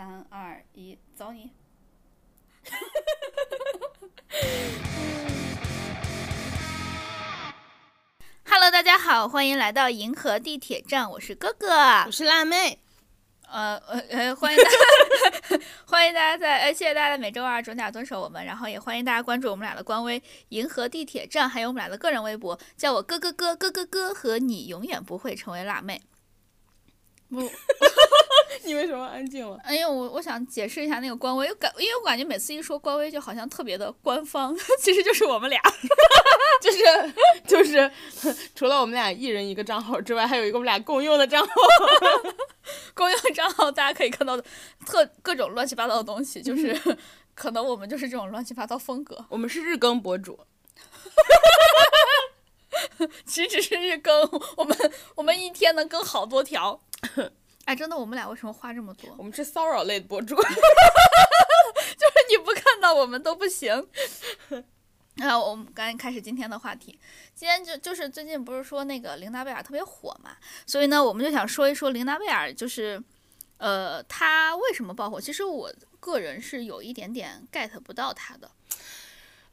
[0.00, 1.52] 三二一，走你
[8.48, 11.68] ！Hello，大家好，欢迎来到银河地铁站，我是哥哥。
[12.06, 12.78] 我是辣妹，
[13.46, 14.78] 呃呃呃，欢迎大家，
[15.84, 26.00] 欢迎大家在，呃，谢谢大家每周二准点遵守我们，然后也欢迎大家关注我们俩的官微“银河地铁站”，还有我们俩的个人微博，叫我哥哥哥哥哥哥和你永远不会成为辣妹。
[27.28, 27.40] 不，
[28.64, 29.56] 你为什么安静了？
[29.62, 35.60] 哎呦，我我想解释一下那个官微，感因为我感觉每次一说官微就好像特别的官方， 其实就是我们俩。
[36.60, 36.78] 就 是
[37.46, 37.90] 就是，
[38.54, 41.52] 除了我们俩一人一个账号之外，还有一个我们俩共用的账号。
[42.94, 44.44] 共用账号大家可以看到的
[44.84, 46.78] 特各种乱七八糟的东西，就是
[47.34, 49.24] 可能我们就是这种乱七八糟风格。
[49.30, 50.38] 我们是日更博主，
[53.24, 56.82] 其实只是日更，我们我们一天能更好多条。
[57.66, 59.14] 哎，真的，我们俩为什么话这么多？
[59.16, 60.34] 我们是骚扰类的博主。
[60.40, 63.88] 就是你不看到我们都不行。
[65.20, 66.98] 啊，我们赶紧开始今天的话题。
[67.34, 70.36] 今天就就是最近不是说那个琳达贝尔特别火嘛，
[70.66, 73.02] 所以呢，我们就想说一说琳达贝尔，就是
[73.58, 75.20] 呃，她为什么爆火？
[75.20, 78.50] 其实我个人是有一点点 get 不到她的。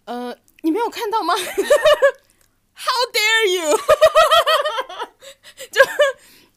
[0.05, 1.33] 呃，你没有看到吗？
[2.79, 3.77] How dare you！
[5.71, 5.81] 就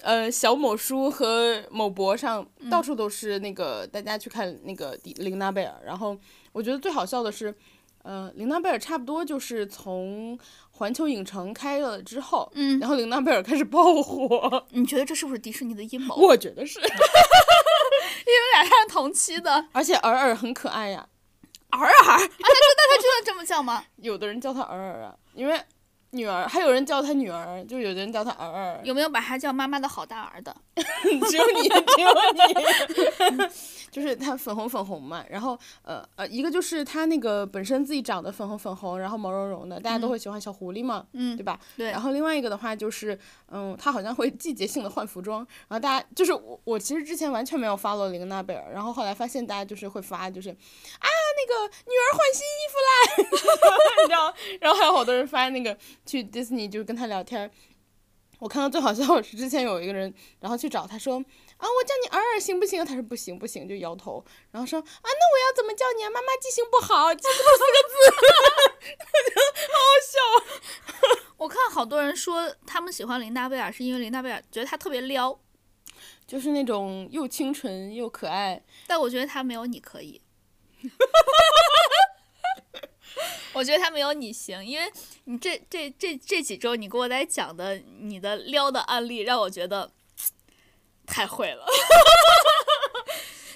[0.02, 6.16] 呃，小某书和某博上到处都是那个、大家去看那个迪琳娜贝尔，然后
[6.52, 7.54] 我觉得最好笑的是，
[8.02, 10.38] 呃，琳娜贝尔差不多就是从
[10.72, 16.14] 环球影城开了之后，嗯，然后琳娜贝尔开始爆火， 你觉得这是不是迪士尼的阴谋？
[16.16, 16.92] 我觉得是， 因为
[18.54, 21.06] 俩人是同期的，而且尔尔很可爱呀，
[21.70, 21.88] 尔尔？
[21.88, 23.84] 啊，他真的他真的这么叫吗？
[23.96, 25.60] 有的人叫他尔尔啊，因为
[26.12, 30.54] 女儿，还有人叫她女儿，就有的人叫她尔尔，有没有把她叫妈妈的好大儿的？
[30.74, 33.48] 只有你，只有你，
[33.90, 41.58] 就是她粉红粉红嘛，然后呃呃，一个就是她那个本身自己长得粉红粉红，然后毛茸茸的，大家都会喜欢小狐狸嘛，嗯对吧？
[41.76, 43.18] 对然后另外一个的话就是，
[43.48, 50.56] 嗯，她好像会季节性的换服装，然后大家就是我我其实之前完全没有 follow 琳娜贝尔，然后后来发现大家就是会发就是啊
[51.36, 57.50] 那个女儿换新衣服啦， 你知道，然后还有好多人发那个去 Disney 就是跟他聊天。
[58.38, 61.22] 我看到最好笑的是之前有一个人，然后去找他说
[61.60, 62.82] 啊，我叫你尔尔行不行？
[62.84, 64.24] 他说不行不行，就摇头。
[64.50, 66.08] 然后说啊，那我要怎么叫你啊？
[66.10, 67.94] 妈妈记性不好，记不住四个字，
[69.70, 70.16] 好好笑。
[71.36, 75.38] 我看好多人说他们喜欢琳达贝尔，是因为琳达贝尔觉得她特别撩，
[76.26, 78.62] 就是那种又清纯又可爱。
[78.86, 80.20] 但我觉得她没有你可以。
[83.52, 84.90] 我觉得她没有你行，因为
[85.24, 89.90] 你这这这这几周你给我在讲的你的撩的案例，让我觉得
[91.10, 91.66] 太会了。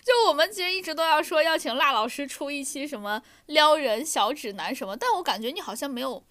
[0.04, 6.22] 就我们其实一直都要说要请辣老师出一期什么撩人小指南什么，但我感觉你好像没有，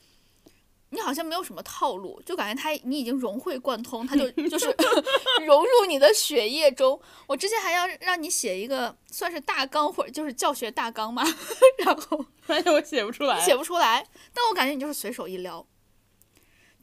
[0.91, 4.67] 你好像没有什么套路，就感觉他你已经融会贯通，他就就是
[5.47, 7.01] 融入你的血液中。
[7.25, 11.23] 我之前还要让你写一个算是大纲或者就是教学大纲嘛，
[11.83, 13.39] 然后发现我写不出来。
[13.39, 15.65] 写不出来，但我感觉你就是随手一撩，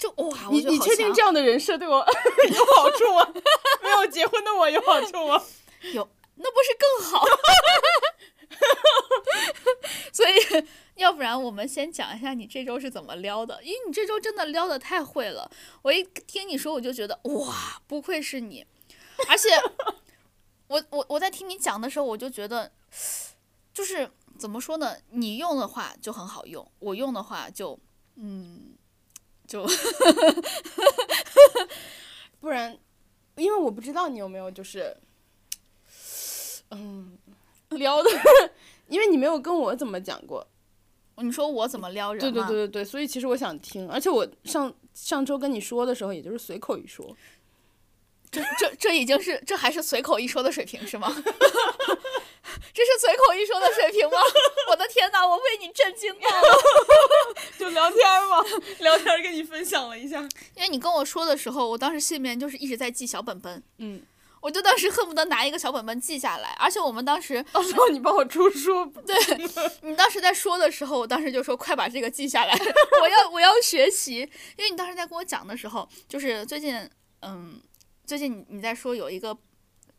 [0.00, 1.96] 就哇，你你确定这样的人设对我
[2.50, 3.30] 有好处吗？
[3.84, 5.40] 没有结婚的我有好处吗？
[5.92, 7.22] 有，那不是更好？
[10.12, 10.32] 所以，
[10.94, 15.50] 要不然我们先讲一下你这周是怎么撩的，因为你这周真的撩的太会了。
[15.82, 18.64] 我一听你说，我就觉得哇，不愧是你，
[19.28, 19.48] 而且
[20.68, 22.72] 我我我在听你讲的时候，我就觉得，
[23.74, 24.96] 就是怎么说呢？
[25.10, 27.78] 你用的话就很好用，我用的话就
[28.16, 28.69] 嗯，
[29.50, 29.66] 就
[32.38, 32.78] 不然，
[33.34, 34.96] 因为我不知道你有没有就是，
[36.70, 37.18] 嗯，
[37.70, 38.08] 撩的，
[38.86, 40.46] 因为你没有跟我怎么讲过。
[41.16, 47.14] 你说我怎么撩人对对对对对，所以其实我想听，而且我上上周跟你说的时候，也就是随口一说。
[48.30, 51.10] 这这这已经是这还是随口一说的水平是吗？
[52.72, 54.18] 这是随口一说的水平吗？
[54.70, 56.58] 我的天哪，我为你震惊到了！
[57.58, 58.42] 就聊天嘛，
[58.78, 60.20] 聊天跟你分享了一下。
[60.54, 64.00] 因为你跟我说的时候，我当时心里面就是一直在记小本本，嗯，
[64.40, 66.56] 我就当时恨不得拿一个小本本记下来。
[66.60, 68.86] 而且我们当时，到时候你帮我出书。
[69.04, 69.16] 对
[69.82, 72.56] 你当时在说的时候，我当时就说快把这个记下来，
[73.02, 74.18] 我要我要学习。
[74.56, 76.88] 因为你当时在跟我讲的时候，就是最近，
[77.22, 77.60] 嗯，
[78.06, 79.36] 最近你你在说有一个，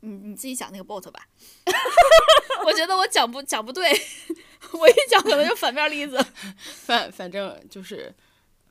[0.02, 1.26] 你你自己讲那个 bot 吧。
[2.66, 3.90] 我觉得我讲不讲不对，
[4.74, 6.24] 我一讲可能就反面例子。
[6.86, 8.14] 反反正就是，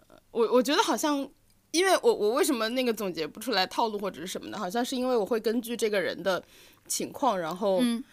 [0.06, 1.28] 呃我我觉得好像，
[1.72, 6.42] 因为我我为什么那个总结不出来套路或者是什么的，好像是因为我会根据这个人的
[6.86, 8.04] 情况，然后嗯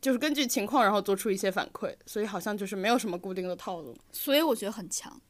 [0.00, 3.96] 就是根据情况然后做出一些反馈，所以好像就是没有什么固定的套路。
[4.12, 5.20] 所以我觉得很强。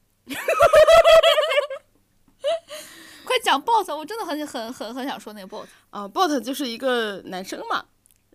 [3.33, 5.65] 快讲 bot，我真的很很很很想说那个 bot。
[5.89, 7.83] 啊、b o t 就是一个男生嘛，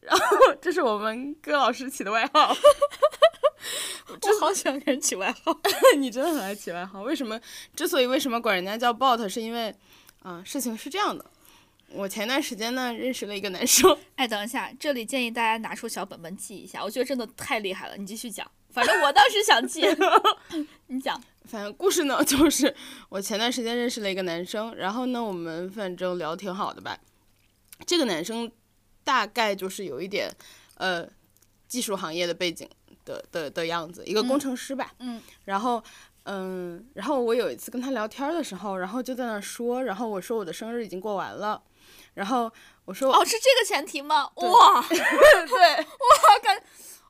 [0.03, 0.25] 然后
[0.61, 2.53] 这是我们戈老师起的外号。
[4.09, 5.57] 我好喜欢给人起外号。
[5.99, 7.39] 你真的很爱起外号，为什么？
[7.77, 9.73] 之所以为什么管人家叫 bot，是因为
[10.25, 11.25] 啊、事情是这样的，
[11.93, 17.97] 我前段时间呢认识了一个男生，哎，等一下，这里建议大家拿出小本本记一下，我觉得真的太厉害了。
[17.97, 19.87] 你继续讲，反正我当时想记，
[20.89, 21.23] 你讲。
[21.49, 22.75] 反正故事呢， 就是
[23.09, 26.97] 我前段时间认识了一个男生，然后呢，我们反正聊挺好的吧。
[27.87, 28.51] 这个男生
[29.03, 30.31] 大概就是有一点
[30.77, 31.09] 呃
[31.67, 32.69] 技术行业的背景
[33.05, 34.93] 的的的样子，一个工程师吧。
[34.99, 35.83] 嗯然后
[36.25, 41.63] 嗯，然后我有一次跟他聊天的时候，然后就在那说，然后我说我的生日已经过完了，
[42.15, 42.53] 然后
[42.85, 44.31] 我说哦，是这个前提吗？
[44.35, 46.63] 哇， 对，哇感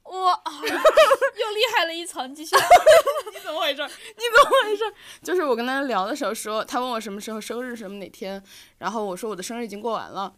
[0.09, 2.57] 哇，啊 又厉害了一层，继续。
[3.33, 3.83] 你怎么回事？
[4.17, 4.85] 你怎么回事？
[5.23, 8.43] 就是我跟他聊的时候说，他问我什么时候生日，什么哪天，
[8.79, 10.35] 然后我说我的生日已经过完了，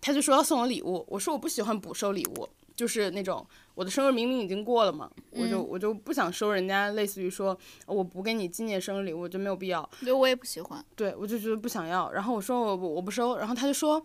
[0.00, 7.56] 他就说要送我礼物，我说我不喜欢补收礼物，就是那种我的生日明明已经过了嘛，我就我就不想收人家类似于说
[7.86, 10.82] 我补给你纪念生日礼物，就没有必要，对，我也不喜欢。
[10.96, 14.02] 对我就觉得不想要，然后我说我不我不收，然后他就说，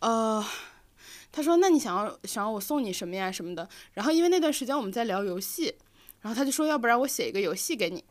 [0.00, 0.44] 呃。
[1.34, 5.74] 他说：“那你想要想要我送你什么呀什么的？”然后因为那段时间我们在聊游戏，
[6.20, 8.04] 然后他就说：“要不然我写一个游戏给你。”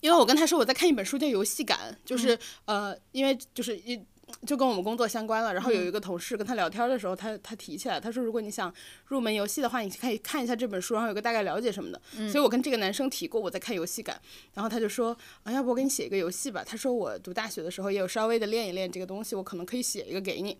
[0.00, 4.02] 因为我跟他说我在看一本书叫《游戏感》，就是、呃，因为就是一
[4.46, 5.52] 就跟我们工作相关了。
[5.52, 8.72] 然后有一个同事跟他聊天的时候，他他提起来，他说如果你想
[9.08, 12.00] 入门游戏的话，你可以看一下这本书，然后有个大概了解什么的。
[12.30, 14.16] 所以我跟这个男生提过我在看《游戏感》，
[14.54, 16.64] 然后他就说啊，要不我给你写一个游戏吧？
[16.64, 20.56] 他说我读大学的时候也有稍微的练一练这个东西，我可能可以写一个给你。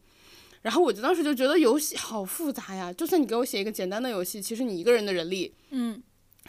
[0.62, 6.03] 然后我就当时就觉得游戏好复杂呀，就算你给我写一个简单的游戏，其实你一个人的人力，嗯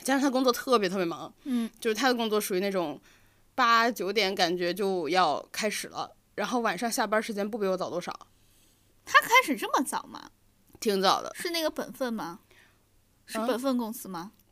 [0.03, 2.99] 加上他工作特别特别忙，嗯，就是他的工作属于那种
[3.55, 8.11] 八九点感觉就要开始了，然后晚上下班时间不比我早多少，
[9.05, 10.31] 他开始这么早吗？
[10.79, 11.31] 挺早的。
[11.35, 12.39] 是那个本分吗？
[13.25, 14.31] 是嗯本分公司吗？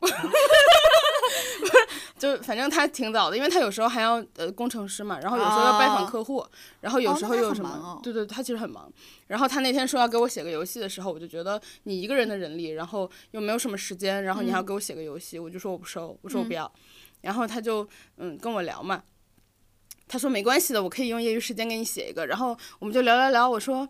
[2.18, 6.44] 就反正他挺早的，因为他有时候还要呃工程师嘛，然后有时候要拜访哦客户，
[6.80, 8.92] 然后有时候又有什么，对对，他其实很忙。
[9.28, 16.70] 然后他那天说要给我写个游戏的时候，我就觉得你一个人的人力，然后又没有什么时间，然后你还要给我写个游戏，我就说我不收，我说我不要。
[17.22, 19.02] 然后他就嗯跟我聊嘛，
[20.08, 22.26] 他说没关系的，我可以用业余时间给你写一个。
[22.26, 23.88] 然后我们就聊聊聊，我说。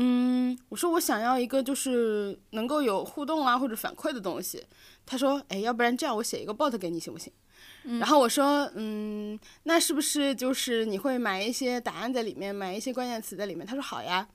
[0.00, 4.64] 嗯，我说我想要一个就是能够有互动啊或者反馈的东西。
[5.04, 7.32] 他说，哎，要不然这样我写一个 bot 给你行不行？
[7.98, 13.66] 然后我说，嗯，那是不是就是你会埋一些答案在里面，埋一些关键词在里面？
[13.66, 14.28] 他说好呀。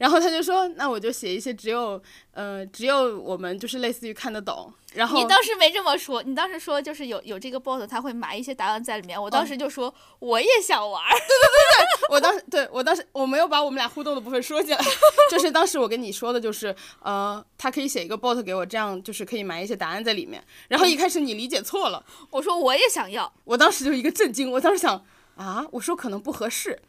[0.00, 2.02] 然后他就说，那我就写一些只有
[2.32, 4.72] 呃只有我们就是类似于看得懂。
[4.94, 9.22] 然后你当时没这么说，你当时说就是有有这个 bot，他会埋一些答案在里面。
[9.22, 12.08] 我当时就说、我也想玩 对对对。
[12.16, 14.82] 我当时对我当时我没有把我们俩互动的部分说进来，
[15.30, 20.42] 就是当时我跟你说的就是呃，他可以写一个 bot 给我，这样就是可以埋一些答案在里面。
[20.68, 23.30] 然后一开始你理解错了，我说我也想要。
[23.44, 25.04] 我当时就一个震惊，我当时想
[25.36, 26.80] 啊，我说可能不合适。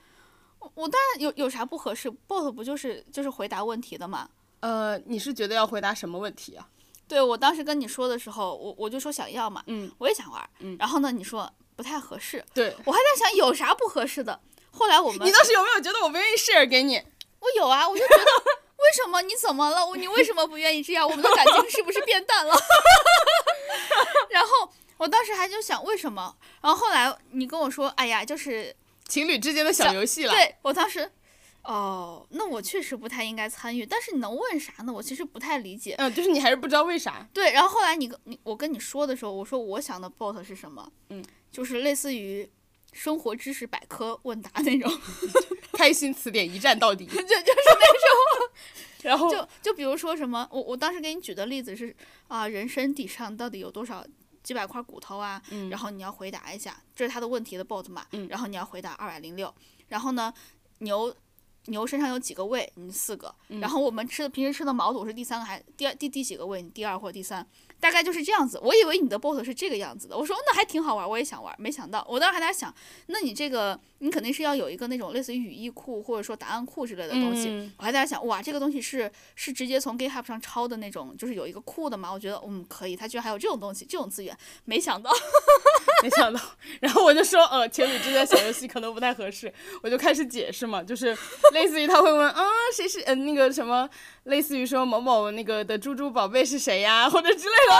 [0.75, 4.29] 我当然有有啥不合适？bot 不就是就是回答问题的嘛？
[4.61, 6.67] 呃，你是觉得要回答什么问题啊？
[7.07, 10.49] 对我当时跟你说的时候，我我就说想要嘛，嗯，我也想玩。
[10.59, 14.39] 嗯然后呢，你说不太合适，对，我还在想有啥不合适的。
[14.71, 17.01] 后来我们你当时有没有觉得我不愿意 share 给你？
[17.39, 19.85] 我有啊，我就觉得为什么你怎么了？
[19.85, 21.05] 我你为什么不愿意这样？
[21.09, 22.55] 我们的感情是不是变淡了？
[24.29, 26.35] 然后我当时还就想为什么？
[26.61, 28.73] 然后后来你跟我说，哎呀，就是
[29.07, 30.33] 情侣之间的小游戏了。
[30.33, 31.11] 对我当时。
[31.63, 34.91] 哦，那我确实不太应该参与，但是你能问啥呢？
[34.91, 35.93] 我其实不太理解。
[35.99, 37.29] 嗯，就是你还是不知道为啥。
[37.31, 40.91] 对，然后后来你跟你我跟你说的时候，我说我想的 bot 是什么？
[41.09, 42.49] 嗯，就是类似于
[42.93, 44.91] 生活知识百科问答那种，
[45.73, 47.05] 开心词典一站到底。
[47.13, 51.95] 就就是那 然后就就比如说什么，我我当时给你举的例子是
[52.27, 54.03] 啊，人身体上到底有多少
[54.43, 55.41] 几百块骨头啊？
[55.51, 58.05] 嗯然后你要回答一下，这是他的问题的 bot 嘛？
[58.11, 59.53] 嗯然后你要回答二百零六，
[59.87, 60.33] 然后呢，
[60.79, 61.15] 牛。
[61.65, 62.67] 牛身上有几个胃？
[62.73, 63.31] 你四个。
[63.49, 66.59] 嗯然后我们吃的平时吃的毛肚是第三个还第二第第几个胃？
[66.59, 67.47] 你第二或第三，
[67.81, 68.57] 大概就是这样子。
[68.63, 71.53] 我以为你的 bot 是这个样子的，我说那还挺好玩，我也想玩。
[71.57, 72.73] 没想到，我当时还在想，
[73.07, 77.49] 那你这个你肯定是要有一个那种类似于语义库或者说答案库之类的东西。
[77.49, 82.13] 嗯我还在想，哇，这个东西是是直接从 GitHub 上抄的那种，就是有一个库的嘛？
[82.13, 85.11] 我觉得嗯可以，它居然还有这种东西，这种资源，没想到。
[86.01, 86.39] 没想到，
[86.79, 89.51] 然后我就说，呃，情侣之间小游戏可能不太合适，
[89.83, 91.15] 我就开始解释嘛，就是
[91.53, 92.43] 类似于他会问啊
[92.75, 93.89] 谁是嗯、那个什么，
[94.23, 97.77] 类似于说某某那个的猪猪宝贝是谁呀，或者之类的，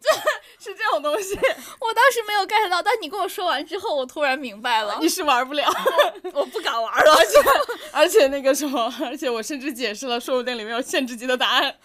[0.00, 0.10] 就
[0.64, 1.34] 是这种东西，
[1.80, 5.08] 我当时没有 get 到，但你跟我说完之后，我突然明白了你。
[5.08, 5.70] 是玩不了。
[6.32, 7.14] 我不敢玩了。
[7.92, 11.76] 而且那个什么，而且我甚至解释了，说不定里面有限制级的答案，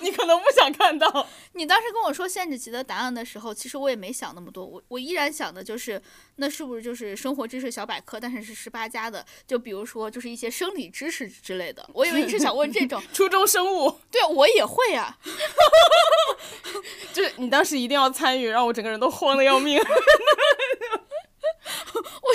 [0.00, 1.26] 你可能不想看到。
[1.54, 6.00] 你当时跟我说限制级的答案的时候，其实我也没想那么多，我我依然想的就是，
[6.36, 11.88] 那是不是就是生活知识小百科，但是是十八加的，就比如说就是一些生理知识之类的。
[11.92, 15.18] 我以为你是想问这种， 初中生物，对我也会啊。
[17.12, 19.78] 就是你当时一定要参与，让我整个人都慌的要命。
[21.94, 22.30] 我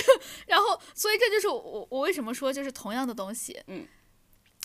[0.46, 3.86] 然后，所以这就是我我为什么说就是同样的东西，嗯，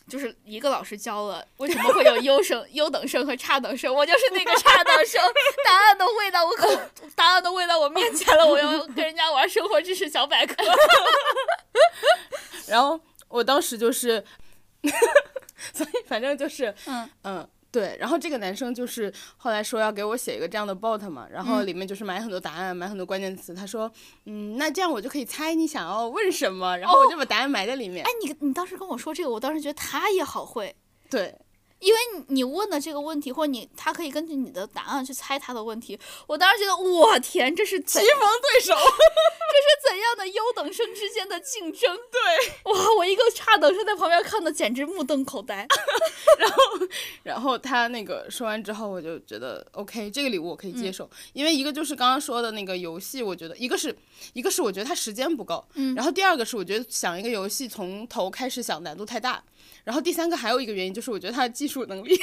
[0.09, 3.93] 就是一个老师教了，为什么会有优生、优等生和差等生？
[3.95, 5.21] 我就是那个差等生，
[5.65, 6.69] 答案都喂到我口，
[7.17, 10.55] 答案都喂到我面前了，我要跟人家玩生活知识小百科。
[12.69, 14.25] 然后我当时就是，
[15.73, 17.49] 所以反正就是，嗯嗯。
[17.73, 23.55] 对，然后这个男生就是后来说要给我写一个这样的 bot 嘛，然后嗯里面就是买很多答案，买很多关键词。
[23.55, 23.91] 他说，
[24.27, 28.05] 嗯，那这样我就可以猜你想要问什么，然后我就把答案埋在里面。
[28.05, 30.77] 哎，你你当时跟我说这个，我当时觉得他也好会，
[31.09, 31.35] 对，
[31.83, 31.99] 因为
[32.29, 35.99] 你你问的这个问题，或者你他可以根据你的答案去猜他的问题。
[36.29, 38.73] 我当时觉得，我天，这是棋逢对手。
[39.53, 41.95] 这是怎样的优等生之间的竞争？
[42.11, 45.67] 对，哇，我一个差等生在旁边看的简直目瞪口呆。
[46.39, 46.63] 然后
[47.23, 53.95] 然后他那个说完之后，我就觉得 OK，这个礼物我可以接嗯受，因为一个就是刚刚说的那个游戏，我觉得一个是
[54.33, 59.43] 一个是我觉得他时间不够，嗯然后第二个是我觉得想一个游戏从头开始想难度太大，
[59.85, 62.21] 然后第三个还有一个原因就是我觉得他的技术能力 无法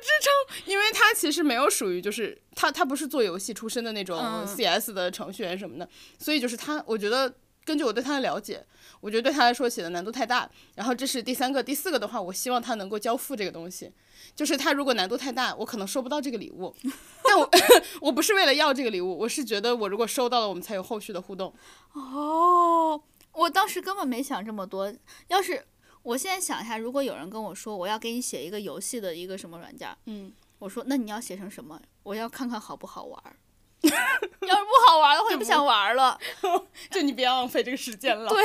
[0.00, 0.32] 支撑，
[0.66, 7.34] 因为他其实没有属于就是他他不是做游戏出身的那种嗯 CS 的程序员什么的，所以就是他我觉得。
[7.62, 8.64] 根据我对他的了解，
[9.02, 10.50] 我觉得对他来说写的难度太大。
[10.74, 13.92] 然后这是第三个，第四个的话，我希望他能够交付这个东西。
[14.34, 16.74] 就是他如果难度太大，我可能收不到这个礼物。
[17.22, 17.48] 但我
[18.00, 21.54] 我不是为了要这个礼物，我是觉得我如果收到了，我们才有后续的互动。
[21.92, 23.00] 哦，
[23.32, 24.92] 我当时根本没想这么多。
[25.28, 25.66] 要是
[26.02, 31.80] 我现在想一下，如果有人跟我说我要给你写一个游戏的一个什么软件，嗯，我说那你要写成什么？
[32.02, 33.36] 我要看看好不好玩儿。
[33.82, 36.18] 要是不好玩的话，就不想玩了。
[36.90, 38.28] 就你别浪费这个时间了。
[38.28, 38.44] 对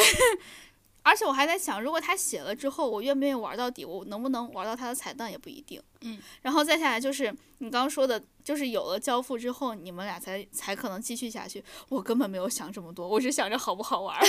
[1.05, 3.85] 而且我还在想，如果他写了之后，我愿不愿意玩到底？
[3.85, 5.79] 我能不能玩到他的彩蛋也不一定。
[6.01, 11.63] 嗯，然后再下来就是你刚刚说的，就是有了交付之后，你们俩才才可能继续下去。
[11.89, 14.19] 我根本没有想这么多，我只想着好不好玩。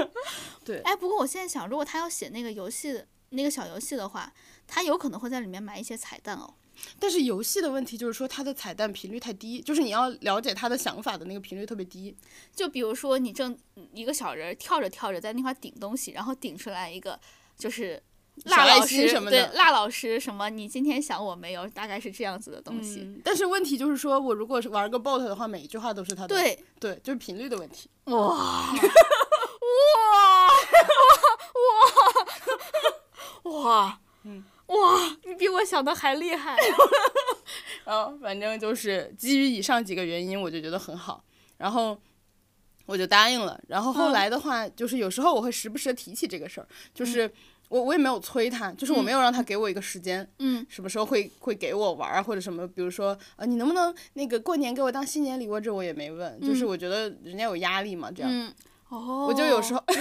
[0.64, 4.32] 对哎，不过我现在想，如果他要写那个游戏那个小游戏的话，
[4.66, 6.54] 他有可能会在里面埋一些彩蛋哦。
[6.98, 12.16] 但是游戏的问题就是说，它的彩蛋频率太低，就是你要了解他的想法的那个频率特别低。
[12.54, 13.56] 就比如说你正
[13.92, 17.18] 一个小人儿跳着跳着在那块顶东西，然后顶出来一个
[17.56, 18.02] 就是
[18.44, 20.50] 辣老师什么的对辣老师什么？
[20.50, 21.66] 你今天想我没有？
[21.68, 23.00] 大概是这样子的东西。
[23.00, 26.28] 嗯，但是问题就是说，我如果是玩个 bot 的话，每一句话都是他的。
[26.28, 27.88] 对，对，就是频率的问题。
[28.10, 28.74] 哇哇
[33.44, 33.98] 哇哇！
[34.00, 34.03] 嗯
[34.66, 36.56] 哇，你比我想的还厉害。
[37.84, 41.22] 然后反正就是基于以上几个原因，我就觉得很好，
[41.58, 41.98] 然后
[42.86, 43.60] 我就答应了。
[43.68, 47.30] 然后后嗯来的话，就是有时候我会时不时的提起这个事儿，就是
[47.68, 55.60] 我我也没有催他，就是我没有让他给我一个时间，嗯，什么时候会会给我玩或者什么，比如说呃，你能不能那个过年给我当新年礼物？
[55.60, 58.32] 这我也没问，就是我觉得人家有压力嘛，这样。
[58.32, 58.50] 嗯，
[58.88, 59.84] 哦，我就有时候，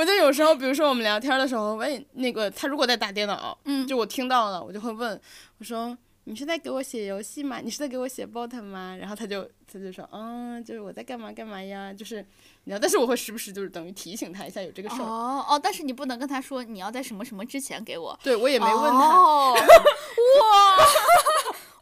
[0.00, 5.20] 我就有时候，比如说我们聊天的时候，问那个他如果在打电脑，嗯就我听到了，我就会问，
[5.58, 7.60] 我说你是在给我写游戏吗？
[7.62, 8.96] 你是在给我写 bot 吗？
[8.98, 12.24] 然后他就他就说，嗯，就是我在干嘛干嘛呀，就是
[12.64, 18.18] 你知道，但是我会时不时就是等于提醒他一下有这个事儿，哦哦，但是你不能跟他说你要在什么什么之前给我。
[18.22, 20.86] 对我也没问他，哦、哇，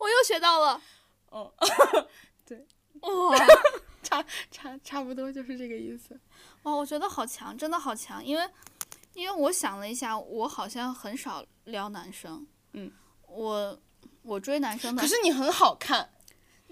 [0.00, 0.80] 我又学到了。
[1.30, 1.52] 哦，
[2.44, 2.66] 对，
[3.02, 3.38] 哇
[4.02, 6.18] 差差差不多就是这个意思。
[6.68, 8.46] 哇，我觉得好强，真的好强，因为
[9.14, 12.46] 因为我想了一下，我好像很少撩男生。
[12.72, 12.92] 嗯，
[13.26, 13.80] 我
[14.22, 16.10] 我追男生的可，是你很好看，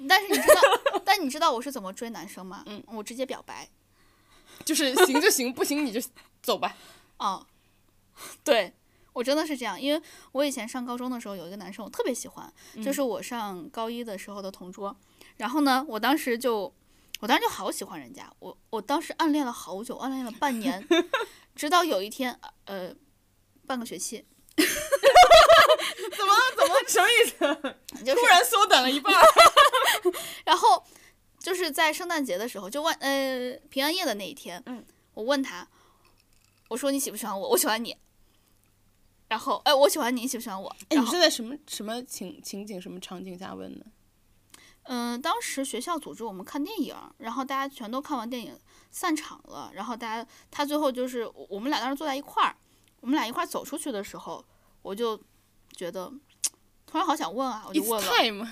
[0.07, 2.63] 但是你知道， 但你知道我是怎么追男生吗？
[2.67, 3.69] 嗯，我直接表白。
[4.65, 6.01] 就是行就行，不行你就
[6.43, 6.77] 走吧。
[7.19, 7.47] 哦，
[8.45, 8.75] 对。
[9.13, 12.53] 我真的是这样，因为我以前上高中的时候有一个男生我特别喜欢，
[12.85, 14.95] 就是我上高一的时候的同桌。
[15.39, 16.71] 然后呢，我当时就，
[17.21, 20.87] 我当时就好喜欢人家，我我当时暗恋了好久，暗恋了半年，
[21.57, 22.95] 直到有一天，呃，
[23.67, 24.25] 半个学期，
[24.57, 24.67] 怎
[26.27, 27.37] 么怎么什么意思？
[28.05, 29.15] 就是突然缩短了一半。
[30.45, 30.85] 然后
[31.39, 35.67] 就是在圣诞节的时候，就万呃平安夜的那一天，嗯我问他，
[36.69, 37.49] 我说你喜不喜欢我？
[37.51, 37.97] 我喜欢你。
[39.29, 40.69] 然后，哎，我喜欢你，你喜不喜欢我？
[40.91, 43.87] 哎，你是在什么什么情情景、什么场景下问的？
[44.89, 48.59] 嗯，当时学校组织我们看电影，然后大家全都看完电影
[48.91, 52.57] 散场了，然后大家他最后就是我我们俩当时坐在一块儿，
[53.01, 54.45] 我们俩一块儿走出去的时候，
[54.83, 55.21] 我就
[55.73, 56.09] 觉得
[56.87, 58.49] 突然好想问啊，我就问了，time。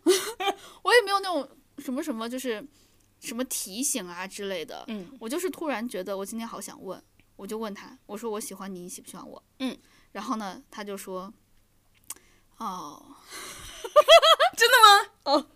[0.82, 2.66] 我也没有那种什么什么就是
[3.18, 7.02] 什么提醒啊之类的，嗯我就是突然觉得我今天好想问，
[7.36, 9.42] 我就问他，我说我喜欢你，你喜不喜欢我？
[9.60, 9.76] 嗯，
[10.12, 11.32] 然后呢，他就说，
[12.58, 13.16] 哦，
[14.56, 14.76] 真的
[15.34, 15.46] 吗？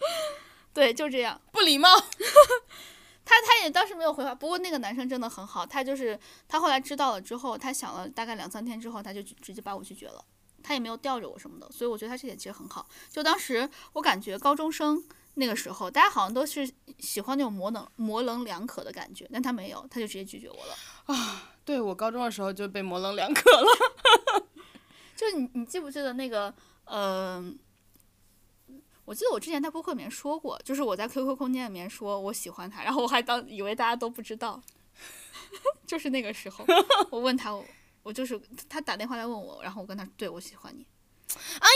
[0.74, 1.40] 对，就这样。
[1.52, 1.88] 不礼貌。
[3.22, 10.24] 他他也当时没有回话，不过那个男生真的很好，他就是他后来知道了之后，他想了大概两三天之后，他就直接把我拒绝了，
[10.64, 12.88] 他也没有吊着我什么的，所以我觉得他这点其实很好。
[13.08, 15.00] 就当时我感觉高中生
[15.34, 20.74] 那个时候，大家好像都是喜欢那种模棱模棱两可的感觉，但他没有，他就直接拒绝我了。
[21.06, 24.44] 啊对我高中的时候就被模棱两可了。
[25.14, 26.52] 就你你记不记得那个
[26.86, 27.52] 呃？
[29.10, 34.62] 我记得我之前在播客里面说过，就是我在 QQ 空间里面说我喜欢他，然后我还当以为大家都不知道，
[35.84, 36.64] 就是那个时候，
[37.10, 37.64] 我问他，我
[38.04, 40.86] 我就是他打电话来问我，然后我跟他对我喜欢你，
[41.58, 41.68] 哎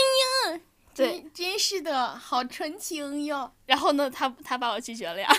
[0.53, 0.61] 呀
[0.95, 3.51] 对，真真是的，好纯情哟。
[3.65, 5.29] 然后呢，他他把我拒绝了呀，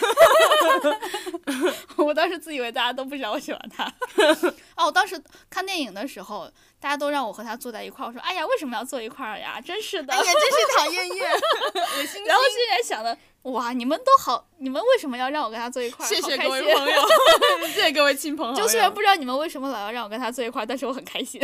[2.06, 3.84] 我当时自以为大家都不知道我喜欢他，
[4.76, 5.20] 哦，我当时
[5.50, 9.60] 看电影的时候，大家都让我和他坐在一块儿，我说，哎呀，为什么要坐一块儿呀？
[9.60, 11.32] 真是的，哎呀，真是讨厌厌，
[11.74, 12.24] 恶心心。
[12.24, 13.16] 然后现在想的，
[13.50, 16.08] 哇，你们都好，你们为什么要让我跟他坐一块儿？
[16.08, 17.02] 谢谢各位朋友，
[17.74, 18.56] 谢谢各位亲朋好友。
[18.56, 21.40] 就虽然不知道你们为什么老要让我跟他坐一块儿，但是我很开心。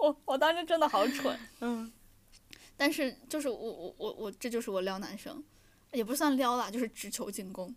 [0.00, 1.90] 我我当时真的好蠢，嗯，
[2.76, 5.42] 但是就是我我我我这就是我撩男生，
[5.92, 7.74] 也不算撩啦，就是直球进攻。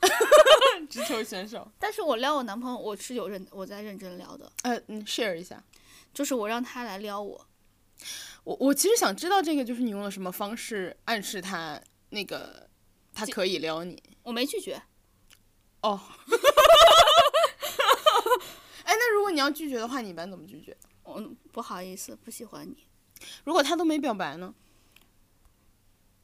[0.88, 1.66] 直球选手。
[1.78, 5.62] 但是我撩我男朋友，我是有认我在认真撩的，呃，嗯，share 一下。
[6.14, 7.46] 就是我让他来撩我。
[8.44, 11.80] 我我其实想知道这个，就是你用了什么方式暗示他
[12.10, 12.68] 那个
[13.12, 14.02] 他可以撩你？
[14.22, 14.80] 我没拒绝，
[15.82, 16.00] 哦。
[18.84, 20.76] 哎，那如果你要拒绝的话，你一般怎么拒绝？
[21.02, 21.20] 我
[21.52, 22.86] 不好意思，不喜欢你。
[23.44, 24.54] 如果他都没表白呢？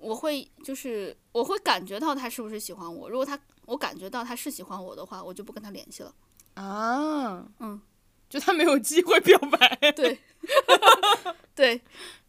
[0.02, 6.12] 我会就是我会感觉到他是不是喜欢我，如果他我感觉到他是喜欢我的话，我就不跟他联系了。
[6.54, 7.80] 啊，嗯，
[8.28, 9.92] 就他没有机会表白。
[9.92, 10.18] 对，
[11.54, 11.80] 对，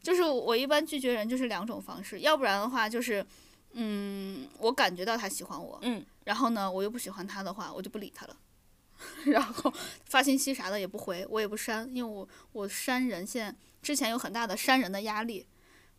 [0.02, 3.26] 就是我一般拒绝人就是两种方式，要不然的话就是，
[3.72, 8.38] 嗯，我感觉到他喜欢我，嗯，然后呢，我又不喜欢他的话，我就不理他了，
[9.26, 9.74] 然后
[10.06, 15.48] 发信息啥的也不回，我也不删，因为我我删人现在之前有很大的删人的压力，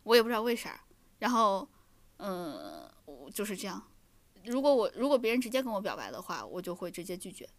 [0.03, 0.79] 我也不知道为啥，
[1.19, 1.67] 然后，
[2.17, 3.81] 嗯、我就是这样。
[4.45, 7.49] 如果我如果别人直接跟我表白的话，我就会直接拒绝，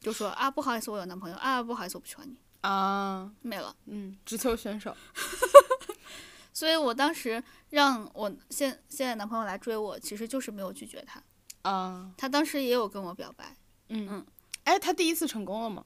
[0.00, 3.74] 就说啊不好意思，我有男朋友啊不好意思，我不喜欢你，啊，没了。
[3.86, 4.94] 嗯，直球选手。
[6.52, 11.22] 所以我当时让我现现在男朋友来追我，其实就是没有拒绝他。
[11.62, 13.56] 啊，他当时也有跟我表白，
[13.88, 14.26] 嗯嗯，
[14.64, 15.84] 哎，他第一次成功了吗？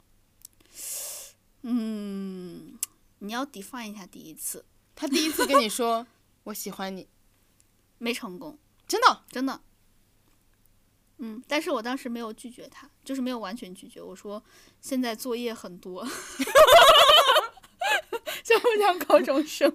[1.62, 2.77] 嗯，
[3.21, 4.64] 你要 define 一下第一次，
[4.97, 6.05] 他第一次跟你说
[6.45, 7.09] 我喜欢你，
[7.99, 9.23] 没成功，真的？
[9.31, 9.61] 真的。
[11.19, 14.03] 嗯，但是我当时没有拒绝他，就是没有完全拒绝。
[14.03, 14.43] 我说
[14.81, 16.05] 现在作业很多，
[18.43, 19.73] 像不像高中生？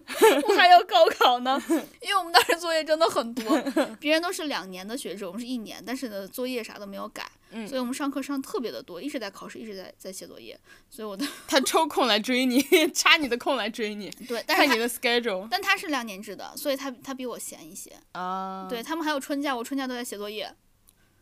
[0.47, 1.59] 我还要高考呢，
[2.01, 3.57] 因为我们当时作业真的很多，
[3.99, 10.59] 别人都是两年的学制，我们是一年，但是呢作业啥都没有改，嗯所以我们上课上特别的多，一直在考试，一直在在写作业，
[10.89, 12.61] 所以我的他抽空来追你，
[12.93, 17.91] 插你的空来追你，对，但是看你的 schedule 但他是两年制的，所以他他比我闲一些。
[18.13, 18.67] 啊。
[18.69, 20.55] 对他们还有春假，我春假都在写作业。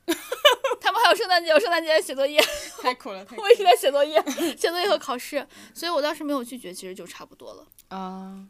[0.80, 2.42] 他们还有圣诞节，我圣诞节在写作业，
[2.82, 4.24] 太苦了，太苦我一直在写作业，
[4.56, 7.68] 写作业和考试，所以我当时没有拒绝，其实就差不多了。
[7.90, 8.48] 了啊。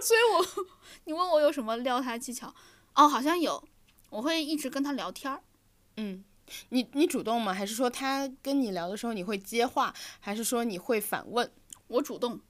[0.00, 0.64] 所以我，
[1.04, 2.54] 你问我有什么撩他技巧？
[2.94, 3.62] 哦，好像有，
[4.10, 5.42] 我会一直跟他聊天儿。
[5.96, 6.22] 嗯，
[6.68, 7.54] 你你主动吗？
[7.54, 11.50] 还是说他跟你聊的时候你会接话，还是说你会反问？
[11.88, 12.40] 我主动，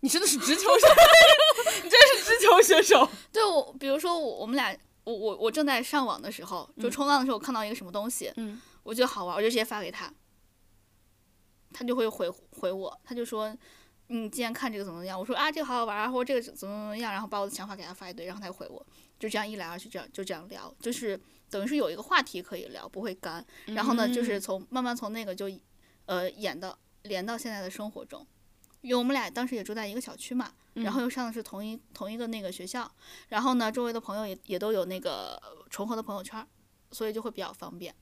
[0.00, 3.08] 你真的是直球选手， 你真是直球选手。
[3.30, 10.12] 对我，比如说我我们俩，我我我正在上网的时候，就冲浪的时候，我看到一个什么东西，嗯我觉得好玩，我就直接发给他，
[11.72, 13.56] 他就会回回我，他就说。
[14.08, 15.18] 你今天看这个怎么怎么样？
[15.18, 18.84] 我说啊，这个好好玩啊，或者这个怎么怎么样，然后把我的想法给他发一堆，然后他就回我，
[19.22, 21.16] 就这样一来二去，这样就这样聊，就是
[21.48, 23.46] 等于是有一个话题可以聊，不会干。
[23.66, 25.48] 然后呢，就是从慢慢从那个就，
[26.06, 28.26] 呃，演到连到现在的生活中，
[28.80, 32.92] 因为我们俩当时也住在一个小区嘛，然后又上的是同一同一个那个学校，
[33.28, 36.44] 然后呢，周围的朋友也也都有那个重合的朋友圈，
[36.90, 37.94] 所以就会比较方便。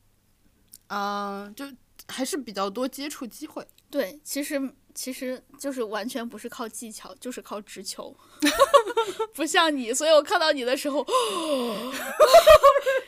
[0.86, 1.66] 嗯、就
[2.08, 3.68] 还是比较多接触机会。
[3.90, 4.58] 对，其实
[4.94, 8.14] 其实就是完全不是靠技巧，就是靠直球，
[9.34, 11.04] 不像你，所以我看到你的时候，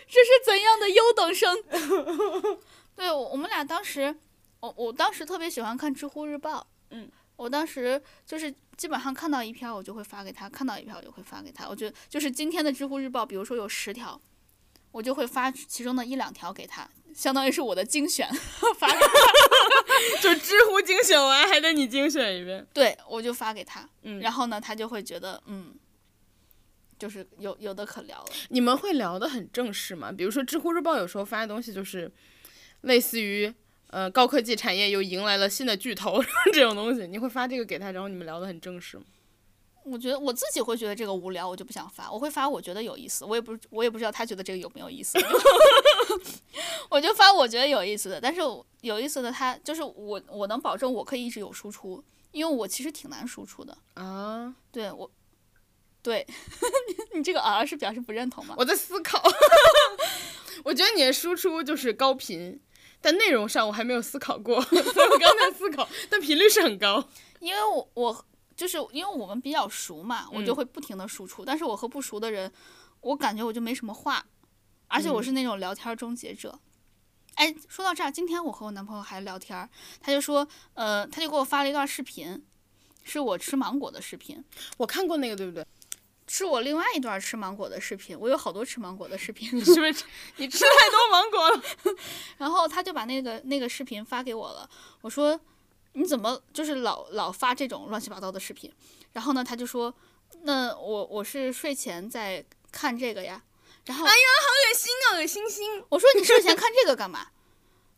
[0.09, 1.63] 这是怎样的优等生？
[2.95, 4.15] 对，我我们俩当时，
[4.61, 11.69] 我我当时特别喜欢看知乎日报，嗯，我当时就是基本上看到一篇我就会发给他，看到一篇我就会发给他。
[11.69, 14.21] 我觉得就是今天的知乎日报，比如说有十条，
[14.93, 18.29] 我就会发其中的一两条给他，相当于是我的精选
[18.79, 19.13] 发给他。
[20.23, 22.65] 就知乎精选完，还得你精选一遍。
[22.73, 25.75] 对，我就发给他，嗯然后呢，他就会觉得，嗯，
[26.99, 28.27] 就是有有的可聊了。
[28.51, 30.13] 你们会聊得很正式吗？
[30.13, 32.11] 比如说知乎日报有时候发的东西就是
[32.83, 33.53] 类似于。
[33.93, 36.19] 呃，高科技产业又迎来了新的巨头，
[36.51, 39.05] 这种东西，你会发这个给他，然后你们聊得很正式吗？
[39.85, 42.11] 我觉得我自己会觉得这个无聊，我就不想发。
[42.11, 45.19] 我会发我觉得有意思，我也不我也不知道他觉得这个有没有意思，
[46.89, 48.21] 我就发我觉得有意思的。
[48.21, 48.41] 但是
[48.81, 53.77] 有意思的他就是我我能保证我可以一直有输出，因为我其实挺难输出的。
[53.95, 55.11] 啊，对我，
[56.03, 56.27] 对
[57.15, 58.55] 你这个啊是表示不认同吗？
[58.59, 59.23] 我在思考。
[60.65, 62.61] 我觉得你的输出就是高频，
[63.01, 67.09] 但内容上我还没有思考过，所以我刚才思考，但频率是很高。
[67.41, 68.25] 因为我我
[68.63, 71.45] 就是因为我们比较熟嘛，我就嗯会不停的输出。
[71.45, 72.53] 但是我和不熟的人，
[73.01, 74.25] 我感觉我就没什么话，
[74.87, 76.61] 而且我嗯是那种聊天终结者。
[77.35, 79.69] 哎，说到这儿，今天我和我男朋友还聊天儿，
[80.01, 82.41] 他就说，呃，他就给我发了一段视频，
[83.03, 84.45] 是我吃芒果的视频，
[84.77, 85.67] 我看过那个，对不对？
[86.29, 88.17] 是我另外一段吃芒果的视频。
[88.19, 90.05] 我有好多吃芒果的视频，你是不是
[90.37, 91.63] 你吃太多芒果了？
[92.39, 94.71] 然后他就把那个那个视频发给我了。
[95.01, 95.39] 我说
[95.95, 98.73] 你怎么就是老老发这种乱七八糟的视频？
[99.13, 99.95] 然后呢，他就说
[100.43, 103.43] 那我我是睡前在看这个呀。
[103.85, 105.83] 然后哎呀，好恶心啊，恶心心！
[105.89, 107.29] 我说你睡前看这个干嘛？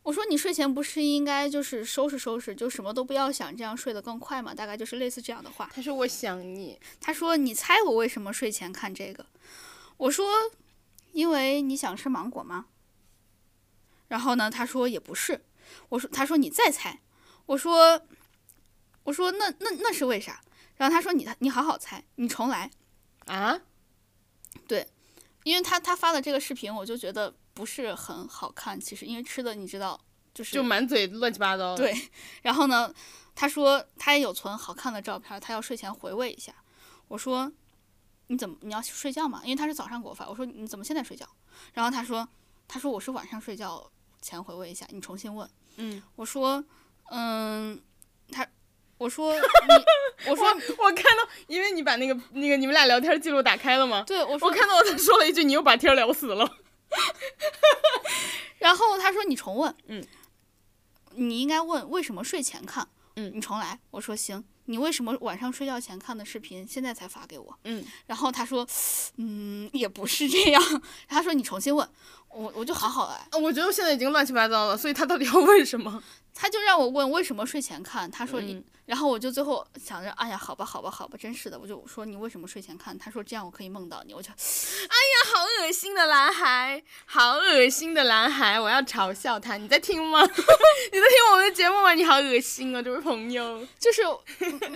[0.02, 4.54] 我说你睡前不是应该就是收拾收拾，就什么都不要想，这样睡得更快嘛？
[4.54, 5.70] 大概就是类似这样的话。
[5.74, 9.26] 他说我想你，他说你猜我为什么睡前看这个？
[9.98, 10.26] 我说
[11.12, 12.66] 因为你想吃芒果吗？
[14.08, 15.44] 然后呢，他说也不是。
[15.90, 17.00] 我说他说你再猜。
[17.46, 18.00] 我说
[19.02, 20.40] 我说那那那是为啥？
[20.76, 22.70] 然后他说你你好好猜，你重来。
[23.26, 23.60] 啊？
[24.66, 24.86] 对
[25.42, 28.80] 因为他他发的这个视频，我就觉得不是很好看。
[28.80, 30.00] 其实因为吃的你知道，
[30.32, 31.94] 就是就满嘴乱七八糟。，对，
[32.42, 32.92] 然后呢，
[33.34, 36.54] 他说他也有存好看的照片，他要睡前回味一下。
[37.08, 37.52] 我说
[38.28, 39.42] 你怎么你要睡觉吗？
[39.44, 41.28] 因为他是早上给我发，我说你怎么现在睡觉？
[41.74, 42.26] 然后他说
[42.66, 43.90] 他说我是晚上睡觉
[44.22, 45.48] 前回味一下，你重新问。
[45.76, 46.64] 嗯，我说
[47.10, 47.80] 嗯，
[48.30, 48.46] 他
[48.98, 49.40] 我说 你
[50.26, 50.46] 我我说
[50.78, 54.02] 我看到，因为你把那个那个你们俩聊天记录打开了吗？
[54.06, 56.48] 对我说我看到他说了一句：“你又把天聊死了。
[58.58, 60.02] 然后他说你重问，嗯，
[61.16, 63.78] 你应该问为什么睡前看，嗯你重来。
[63.90, 68.66] 我说行，你为什么晚上睡觉前看的视频现在才发给我？”嗯，然后他说，
[69.16, 70.82] 嗯，也不是这样。
[71.08, 71.86] 他说你重新问，
[72.30, 73.28] 我我就好好来。
[73.38, 76.02] 我觉得现在已经乱七八糟了，所以他到底要问什么？
[76.34, 82.96] 他就让我问为什么睡前看，他说你，嗯然后我就最后想着，哎呀，好吧，好吧，好吧，真是的，我就说你为什么睡前看？
[82.98, 89.56] 他说这样我可以梦到你，我就哎呀好恶心的男孩，好恶心的男孩，我要嘲笑他。
[89.56, 90.20] 你在听吗？
[90.92, 91.94] 你在听我们的节目吗？
[91.94, 93.66] 你好恶心啊，这位朋友。
[93.78, 94.02] 就是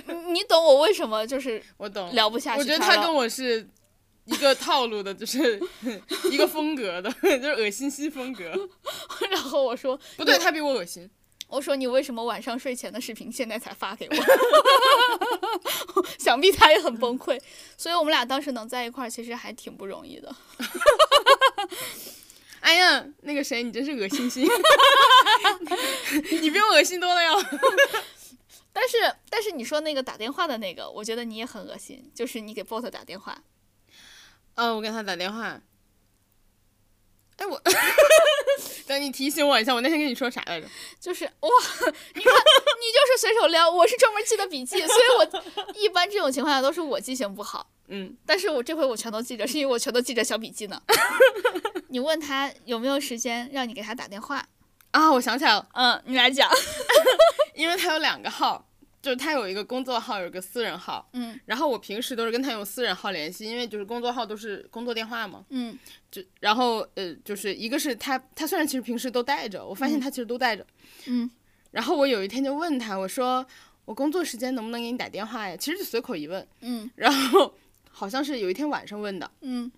[0.07, 2.61] 你你懂我为什么就是我懂，聊不下去。
[2.61, 3.69] 我觉得他跟我是
[4.25, 5.61] 一个套路的，就是
[6.31, 8.45] 一个风格的， 就是恶心兮风格。
[9.31, 11.11] 然后我说不对，他比我恶心。
[11.49, 16.03] 我说你为什么晚上睡前的视频现在才发给我？
[16.19, 17.41] 想必他也很崩溃，
[17.77, 20.35] 所以我们俩当时能在一块儿，其实还挺不容易的。
[22.61, 24.47] 哎呀，那个谁，你真是恶心心，
[26.43, 27.43] 你比我恶心多了哟。
[28.73, 28.97] 但是
[29.31, 33.43] 但是你说那个打电话的那个，我觉得你也很恶心，就是你给 bot 打电话，
[34.55, 35.61] 嗯，我给他打电话。
[37.39, 37.61] 哎，我
[38.87, 40.67] 等你提醒我一下，我那天跟你说啥来着？
[41.01, 41.51] 就是哇，
[42.15, 47.71] 你看你就是随手撩，我是专门记的笔记，所以我一般这种情况下都是我记性不好。
[47.89, 50.81] 嗯，但是我这回我全都记着，是因为我全都记着小笔记呢。
[51.89, 54.47] 你问他有没有时间让你给他打电话？
[54.91, 56.51] 啊，我想起来了，嗯，你来讲。
[57.55, 58.68] 因为他有两个号，
[59.01, 61.09] 就是他有一个工作号，有一个私人号。
[61.13, 65.45] 嗯然后我平时都是跟他用私人号联系，因为就是工作号都是工作电话嘛。
[65.51, 65.79] 嗯
[66.11, 70.67] 就然后呃，就是一个是他，他虽然其实平时都带着，我发现他其实都带着。
[71.07, 71.31] 嗯
[71.71, 73.47] 然后我有一天就问他，我说
[73.85, 75.57] 我工作时间能不能给你打电话呀？
[75.57, 77.55] 其实就随口一问，嗯 然后
[77.91, 79.71] 好像是有一天晚上问的，嗯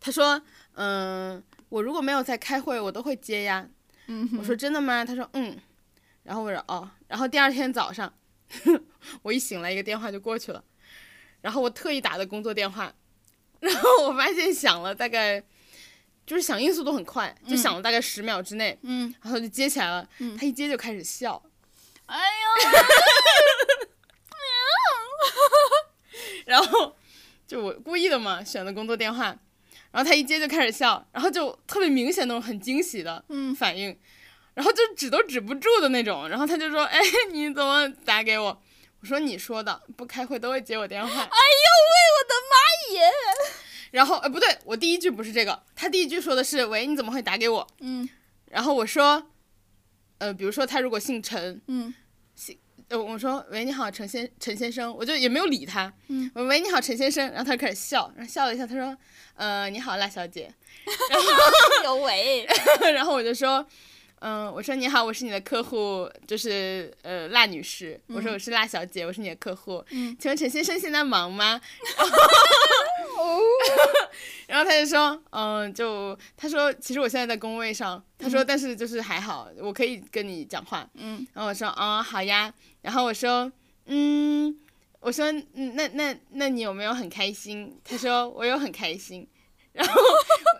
[0.00, 0.40] 他说，
[0.74, 3.68] 嗯、我如果没有在开会，我都会接呀。
[4.08, 5.04] 嗯我说真的吗？
[5.04, 5.56] 他说嗯。
[6.24, 6.90] 然后我说哦。
[7.08, 8.12] 然后第二天早上，
[9.22, 10.62] 我一醒来，一个电话就过去了。
[11.40, 12.92] 然后我特意打的工作电话，
[13.60, 15.42] 然后我发现响了大概，
[16.26, 18.76] 就是响应速度很快，就响了大概十秒之内。
[18.82, 20.08] 嗯，然后就接起来了。
[20.38, 21.40] 他一接就开始笑。
[22.06, 22.22] 哎呦，
[26.46, 26.96] 然后
[27.46, 29.26] 就我故意的嘛，选的工作电话，
[29.92, 33.96] 然后他一接就开始笑，然后就特别明显那种很惊喜的嗯反应，
[34.56, 36.98] 然后就止都止不住的那种，然后他就说：“哎，
[37.30, 38.62] 你怎么打给我？”
[39.00, 41.10] 我说：“你说的，不开会都会接我电话。
[41.10, 41.28] 哎呦喂，
[42.16, 43.10] 我的妈耶！”
[43.92, 48.08] 然后呃不对，我第一句不是这个，他第一句说的是：“喂，你怎么会打给我嗯？”
[48.50, 49.30] 然后我说
[50.18, 51.92] ：“呃，比如说他如果姓陈，嗯
[52.88, 55.92] 呃，我说喂，你好，陈先陈先生，我就也没有理他。
[56.08, 58.96] 嗯，我喂，你好，陈先生，然后他就开始笑，然后笑了一下，他说，
[59.34, 60.48] 呃，你好，赖小姐。
[61.10, 62.48] 哎呦喂，
[62.94, 63.66] 然后我就说，
[64.28, 68.00] 嗯、我说你好，我是你的客户，就是呃辣女士。
[68.08, 69.84] 我说我是辣小姐，我是你的客户。
[69.90, 71.60] 嗯，请问陈先生现在忙吗？
[73.16, 73.40] 哦，
[74.48, 78.02] 然后他就说，嗯、就他说，其实我现在在工位上。
[78.18, 80.84] 他说，但是就是还好，我可以跟你讲话。
[80.94, 82.52] 嗯然后我说，哦，好呀。
[82.82, 83.50] 然后我说，
[83.84, 84.58] 嗯，
[84.98, 87.78] 我说，嗯，那那那你有没有很开心？
[87.84, 89.24] 他说我有很开心。
[89.76, 89.94] 然后，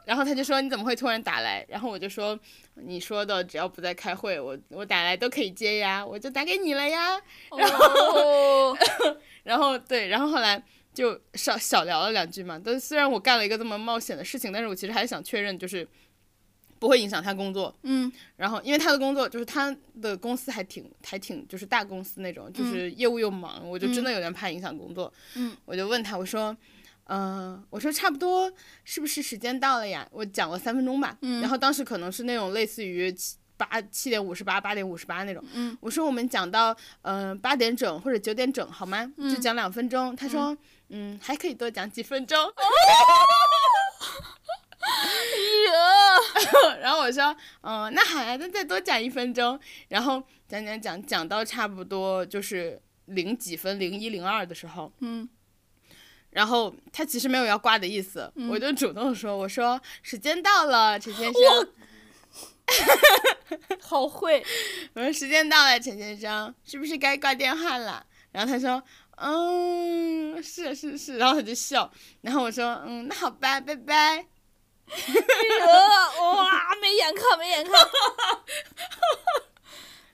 [0.07, 1.66] 然后他就说你怎么会突然打来？
[1.69, 2.38] 然后我就说
[2.75, 7.21] 你说的只要不在开会，我我打来都可以接呀，我就打给你了呀。
[7.59, 8.77] 然后，
[9.42, 10.62] 然后对，然后后来
[10.95, 12.57] 就少小聊了两句嘛。
[12.64, 15.85] 但虽然我干了一个这么冒险的事情，但是我其实还是想确认，就是
[16.79, 17.77] 不会影响他工作。
[17.83, 25.12] 嗯然后因为他的工作就是他的公司还挺还挺就是大公司那种，就是业务又忙，我就真的有点怕影响工作。
[25.35, 26.57] 嗯，我就问他，我说。
[27.09, 28.53] 嗯、我说差不多，
[28.85, 30.07] 是不是时间到了呀？
[30.11, 39.11] 我讲了三分钟吧，嗯然后当时可能是那种类似于七八七点五十八、八点五十八那种，嗯，我说我们讲到嗯八、点整或者九点整好吗？
[39.19, 40.14] 就讲两分钟。
[40.14, 40.57] 他说
[40.88, 42.38] 嗯还可以多讲几分钟。
[45.66, 49.59] 呀， 然后我说，嗯，那好呀，那再多讲一分钟。
[49.88, 55.29] 然后讲讲讲讲到差不多就是零几分，零一零二的时候，嗯
[56.37, 61.68] 然后他其实没有要挂的意思，我就主动说，我说时间到了，陈先生，
[63.81, 64.44] 好会，
[64.92, 68.05] 我说时间到了，陈先生，是不是该挂电话了？
[68.33, 68.83] 然后他说，
[69.16, 74.27] 嗯，是是是，然后他就笑，然后我说，嗯，那好吧，拜拜。
[74.87, 77.72] 呃，哇，没眼看，没眼看。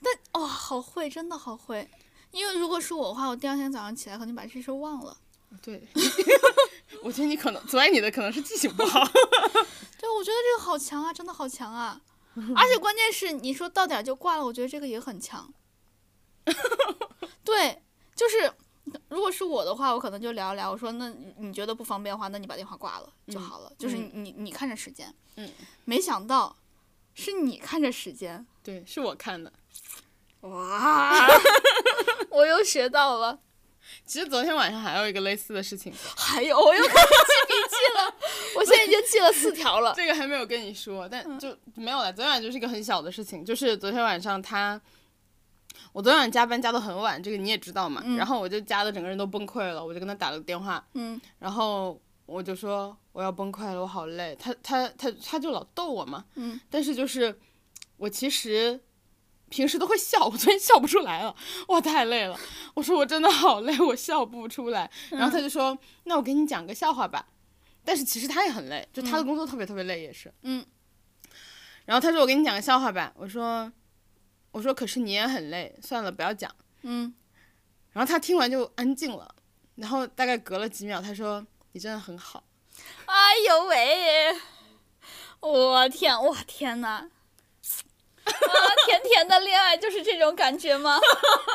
[0.01, 1.91] 但哇、好会，真的好会。
[2.31, 5.17] 因为如果是我的话，我第二天早上起来肯定把这事忘了。
[5.61, 5.87] 对，
[7.03, 9.05] 我觉得你可能阻碍你的可能是记性不好。
[9.99, 12.01] 对，我觉得这个好强啊，真的好强啊！
[12.57, 15.53] 而且关键是你说到点就挂了，我觉得这个也很强。
[17.45, 17.83] 对，
[18.17, 18.53] 就是
[19.09, 23.73] 如果是我的话，我可能就聊一聊，我说那你你觉得不方便的话，那你把电话挂了就好了。
[23.79, 25.15] 就是嗯你你看着时间。
[25.37, 25.51] 嗯。
[25.85, 26.57] 没想到
[27.15, 29.53] 是你看着时间，对，是我看的。
[30.41, 31.29] 哇！
[32.31, 33.39] 我又学到了。
[34.05, 38.15] 其实昨天晚上还有一个类似的事情， 还有，我又开始记笔记了，
[38.57, 39.93] 我现在已经记了四条了。
[39.97, 42.13] 这个还没有跟你说，但就没有了。
[42.13, 44.81] 昨天晚上就是一个很小的事情，就是昨天晚上他，
[45.93, 48.03] 我昨天晚上加班加到很晚，这个你也知道嘛。
[48.17, 54.37] 然后我就加的整个人都崩溃了，我就跟他打了个电话，嗯然后我就说我要崩溃了，我好累。
[54.39, 57.39] 他他他他就老逗我嘛，嗯，但是就是
[57.97, 58.81] 我其实
[59.53, 61.37] 平时都会笑，我昨天笑不出来了，
[61.69, 62.41] 哇，太累了。
[62.73, 64.91] 我说我真的好累，我笑不出来。
[65.11, 67.29] 然后他就说，那我给你讲个笑话吧。
[67.85, 70.33] 但是其实他也很累，就他的工作特别特别累，也是。
[70.41, 70.65] 嗯。
[71.85, 73.71] 然后他说我给你讲个笑话吧，我说，
[74.53, 76.51] 我说可是你也很累，算了，不要讲。
[76.81, 77.13] 嗯，
[77.91, 79.35] 然后他听完就安静了，
[79.75, 82.43] 然后大概隔了几秒，他说你真的很好。
[83.05, 83.15] 哎
[83.47, 84.35] 呦喂！
[85.41, 87.11] 我天，我天呐！
[88.25, 88.33] 啊，
[88.87, 90.99] 甜甜的恋爱就是这种感觉吗？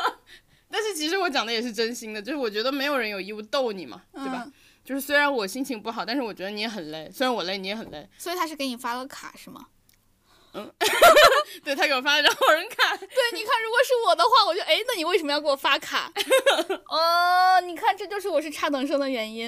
[0.70, 4.42] 但是其实我讲的也是真心的，就是我觉得没有人有义务逗你嘛，对吧？
[4.44, 4.52] 嗯
[4.84, 8.08] 就是虽然我心情不好，但是我觉得你也很累，虽然我累，你也很累。
[8.16, 9.66] 所以他是给你发了卡是吗？
[10.54, 10.72] 嗯
[11.62, 16.10] 对他给我发了张好人卡，对，你看，如果是我的话，我就哎，那你为什么要给我发卡？
[16.88, 19.46] 哦，你看，这就是我是差等生的原因。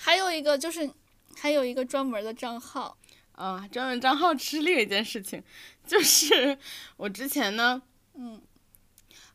[0.00, 0.90] 还有一个就是，
[1.38, 2.96] 还有一个专门的账号，
[3.36, 5.42] 啊，专门账号吃另一件事情，
[5.86, 6.58] 就是
[6.96, 7.80] 我之前呢，
[8.14, 8.40] 嗯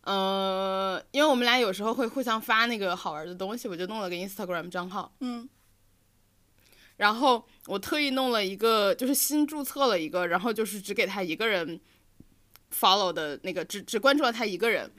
[0.04, 5.14] 呃，因为我们俩有时候会互相发那个好玩的东西，我就弄了个 Instagram 账号。
[5.20, 5.48] 嗯
[6.98, 11.80] 然后我特意弄了一个，就是新注册了一个，然后就是只给他一个人
[12.72, 14.92] follow 的那个，只只关注了他一个人。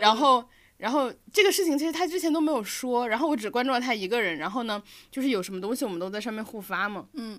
[0.00, 4.38] 然后，然后这个事情其实他之前都没有说，然后我只关注了他一个人。
[4.38, 7.06] 然后呢，就是有什么东西我们都在上面互发嘛。
[7.12, 7.38] 嗯。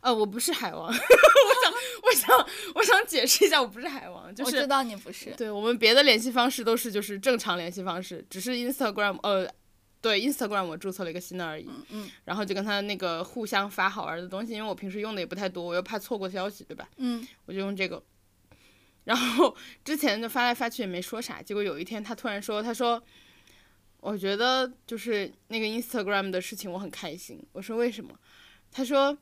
[0.00, 5.30] 呃，我不是海王， 我想，我想，我想解释一下，我不是海王，就是我知道你不是。
[5.36, 9.48] 对我们别的联系方式都是就是正常联系方式，只是 Instagram 呃。
[9.98, 16.88] 对，Instagram 我注册了一个新的而已，嗯，然后就跟他那个互相发好玩的东西，因为我平时用的也不太多，我又怕错过消息，对吧？
[16.98, 18.00] 嗯，我就用这个。
[19.02, 23.02] 然后之前就发来发去也没说啥，结果有一天他突然说，他说，
[23.98, 27.44] 我觉得就是那个 Instagram 的事情我很开心。
[27.50, 28.16] 我说为什么？
[28.70, 29.16] 他说，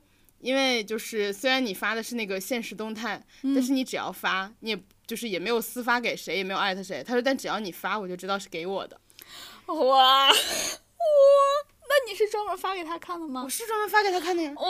[0.45, 7.03] 因为就是虽然你发的是那个现实动态，但是你只要发，你也就是也没有私发给谁，也没有艾特谁。
[7.03, 9.01] 他说，但只要你发，我就知道是给我的。
[9.65, 10.29] 哇哇，
[11.89, 13.41] 那你是专门发给他看的吗？
[13.43, 14.53] 我是专门发给他看的呀。
[14.55, 14.65] 哇，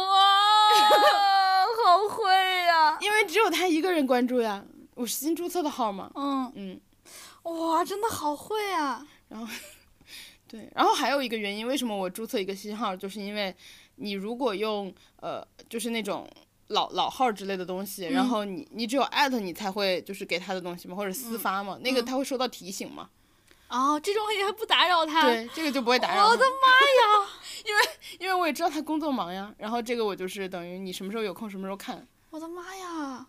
[1.84, 2.98] 好会呀！
[3.04, 6.10] 因为只有他一个人关注呀，我是新注册的号嘛。
[6.16, 6.80] 嗯嗯，
[7.44, 9.06] 哇，真的好会啊！
[9.28, 9.54] 然后，
[10.48, 13.54] 对，然后还有一个原因，为什么我注册一个新号，就是因为
[13.96, 16.30] 你如果用呃，就是那种
[16.68, 23.10] 老老号之类的东西，然后你你只有艾特你才会就是给他的东西嘛，或者私发嘛，那个他会收到提醒嘛。
[23.68, 25.24] 哦，这种也还不打扰他？
[25.24, 26.28] 对，这个就不会打扰。
[26.28, 27.30] 我的妈呀！
[27.66, 27.82] 因为
[28.20, 32.08] 因为我也知道他工作忙呀，然后这个我就是等于你什么时候有空什么时候看。
[32.30, 33.28] 我的妈呀！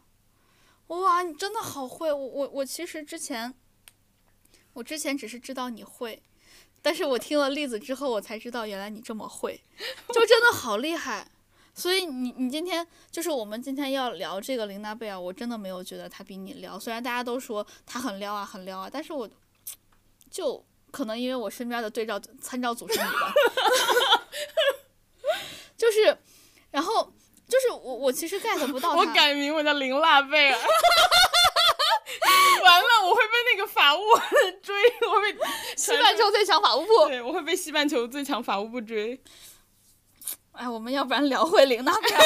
[0.88, 2.12] 哇，你真的好会！
[2.12, 3.52] 我我我其实之前，
[4.74, 6.22] 我之前只是知道你会，
[6.82, 9.60] 但是我听了例子之后，我才知道原来你这么会，
[10.08, 11.26] 就真的好厉害。
[11.74, 19.28] 所以你你今天就是我们今天要聊这个琳娜贝尔，我真的没有觉得她比你撩，虽然大家都说她很撩啊很撩啊，但是我。
[20.28, 23.32] 就可能因为我身边的对照参照组是你吧，
[25.78, 26.18] 就是，
[26.70, 27.10] 然后
[27.48, 30.58] 就是我我其实 get 不到我改名我叫林娜贝尔，
[32.62, 34.00] 完了我会被那个法务
[34.62, 34.74] 追，
[35.08, 35.36] 我被
[35.76, 39.20] 西半球最强法务部，对，我会被西半球最强法务部追。
[40.52, 42.22] 哎，我们要不然聊回林娜贝尔，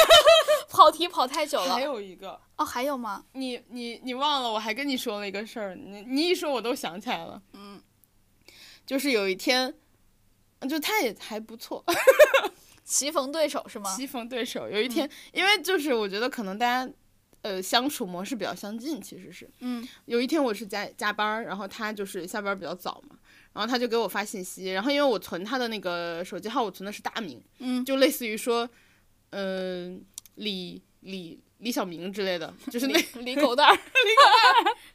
[0.69, 1.73] 跑题跑太久了。
[1.73, 3.25] 还有一个哦，还有吗？
[3.33, 4.51] 你你你忘了？
[4.51, 7.41] 我还跟你说了一个事儿，你你一说我都想起来了。
[7.53, 7.81] 嗯。
[8.83, 9.73] 就是有一天，
[10.67, 11.81] 就他也还不错，
[12.83, 13.93] 棋逢对手是吗？
[13.95, 16.91] 棋逢对手，有一天，因为就是我觉得可能大家，
[17.41, 23.15] 呃，相处模式比较相近，其实是，嗯，有一天我是加加班，然后他就是下班比较早嘛，
[23.53, 28.69] 然后他就给我发信息，然后因为我存他的那个手机号，我存的是大名，嗯，就类似于说，
[29.31, 30.03] 嗯，
[30.35, 34.21] 李李李小明之类的，就是那李狗蛋儿，李狗
[34.65, 34.77] 蛋儿。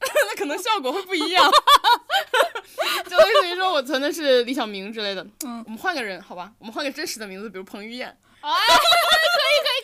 [0.00, 1.44] 那可能效果会不一样，
[3.10, 5.26] 就类似于说我存的是李小明之类的。
[5.44, 6.52] 嗯，我们换个人，好吧？
[6.58, 8.08] 我们换个真实的名字，比如彭于晏。
[8.40, 9.77] 啊，可以可以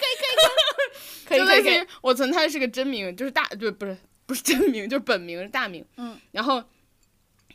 [1.38, 5.84] 可以可以可以，就类似于我存他是个真名，就是大，就不是不是真名，就是本名大名。
[5.96, 6.18] 嗯。
[6.32, 6.62] 然后，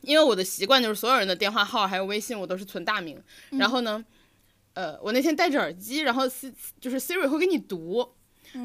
[0.02, 3.22] 因为我的习惯就是所有人的电话号还有微信我都是存大名。
[3.52, 4.04] 然后呢，
[4.74, 8.14] 呃，我那天戴着耳机，然后 C 就是 Siri 会给你读。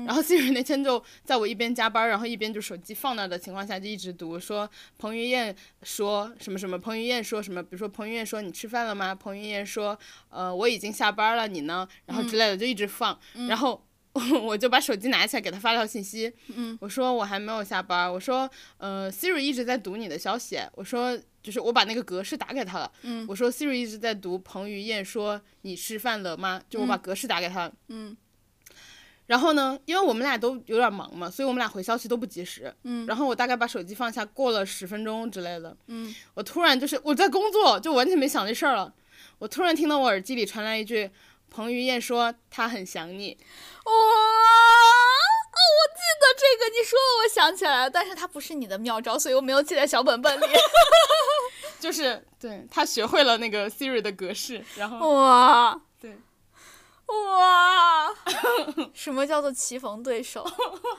[0.07, 9.15] 然后 Siri 那天就在我一边加班，然后一边就手机放那的情况下，就一直读说彭于晏说什么什么，彭于晏说什么，比如说彭于晏说你吃饭了吗？
[9.15, 9.99] 彭于晏说
[10.31, 11.87] 呃我已经下班了，你呢？
[12.07, 13.85] 然后之类的就一直放，然后
[14.43, 16.33] 我就把手机拿起来给他发条信息，
[16.81, 18.49] 我说我还没有下班，我说
[18.79, 22.93] 呃 Siri 一直在读你的消息，我说就是我把那个格式打给他了，
[23.27, 26.63] 我说 Siri 一直在读彭于晏说你吃饭了吗？
[26.71, 27.71] 就我把格式打给他。
[29.27, 32.73] 然后呢，因为我们俩都有点忙嘛，所以我们俩回消息都不及时。
[32.83, 33.07] 嗯。
[33.07, 35.75] 然后我大概把手机放下，过了十分钟之类的。
[35.87, 36.15] 嗯。
[36.35, 38.93] 我突然就是我在工作，就完全没想这事儿了。
[39.39, 41.11] 我突然听到我耳机里传来一句
[41.55, 43.39] ：“彭于晏说他很想你。”
[43.85, 43.93] 哇！
[43.93, 50.45] 哦，我记得这个，你说了，我想起来了，但是它不是你的妙招，所以我没有记在小本本里。
[51.79, 55.15] 就是对他学会了那个 Siri 的格式，然后。
[55.15, 55.81] 哇。
[56.01, 56.19] 对。
[57.07, 58.13] 哇，
[58.95, 60.45] 什么叫做棋逢对手？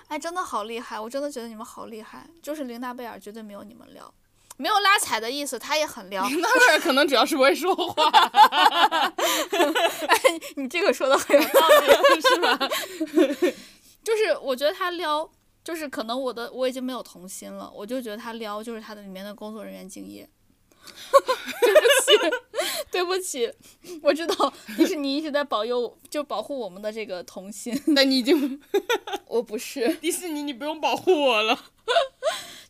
[0.07, 0.99] 哎，真的好厉害！
[0.99, 2.29] 我真的觉得你们好厉害。
[2.41, 4.13] 就是琳娜贝尔绝对没有你们撩，
[4.57, 6.25] 没有拉踩的意思，他也很撩。
[6.27, 8.09] 琳娜贝尔可能主要是不会说话。
[10.07, 12.57] 哎，你这个说的很有道理，是吧？
[14.03, 15.29] 就是我觉得他撩，
[15.63, 20.29] 就是可能我的我已经没有童心了，我就觉得他撩就是他的里面的工作人员敬业。
[21.61, 22.11] 对不起，
[22.91, 23.51] 对不起，
[24.03, 27.75] 我知道迪士尼一直在保佑，就保护我们的这个童心。
[27.87, 28.61] 那你已经，
[29.25, 31.59] 我不是迪士尼，你不用保护我了。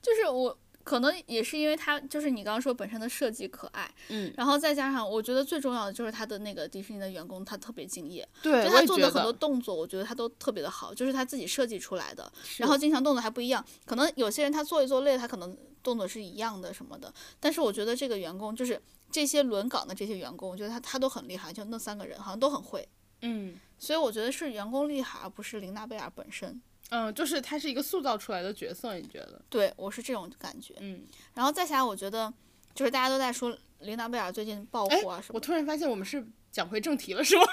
[0.02, 18.80] 就是我可能也是因为它就是你刚刚说本身的设计可爱，嗯，然后再加上我觉得最重要的就是他的那个迪士尼的员工他特别敬业，对，就他做的很多，动作，我觉得他都特别的好，就是他自己设计出来的，然后经常动作还不一样，可能有些人他做一做累了，他可能动作是一样的什么的，但是我觉得这个员工就是
[19.10, 22.88] 这些轮岗的这些员工，我觉得他他都很厉害，就那三个人好像都很会，
[23.24, 26.62] 嗯所以我觉得是员工厉害，而不是琳娜贝尔本身。
[26.90, 29.42] 嗯，就是他是一个塑造出来的角色，你觉得？
[29.50, 30.76] 对我是这种感觉。
[30.80, 32.32] 嗯，然后再下来，我觉得
[32.74, 37.44] 就是大家都在说琳达贝尔最近爆哎火啊什么，我突然发现我们是讲回正题了，是吗？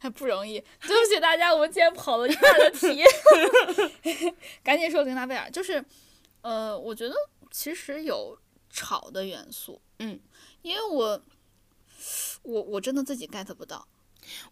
[0.00, 0.60] 还 不容易。
[0.80, 3.02] 对不起大家，我们今天跑了一半的题，
[4.62, 5.84] 赶紧说琳达贝尔，就是
[6.42, 7.14] 呃，我觉得
[7.50, 8.38] 其实有
[8.70, 10.18] 吵的元素，嗯，
[10.62, 11.22] 因为我
[12.42, 13.86] 我我真的自己 get 不到，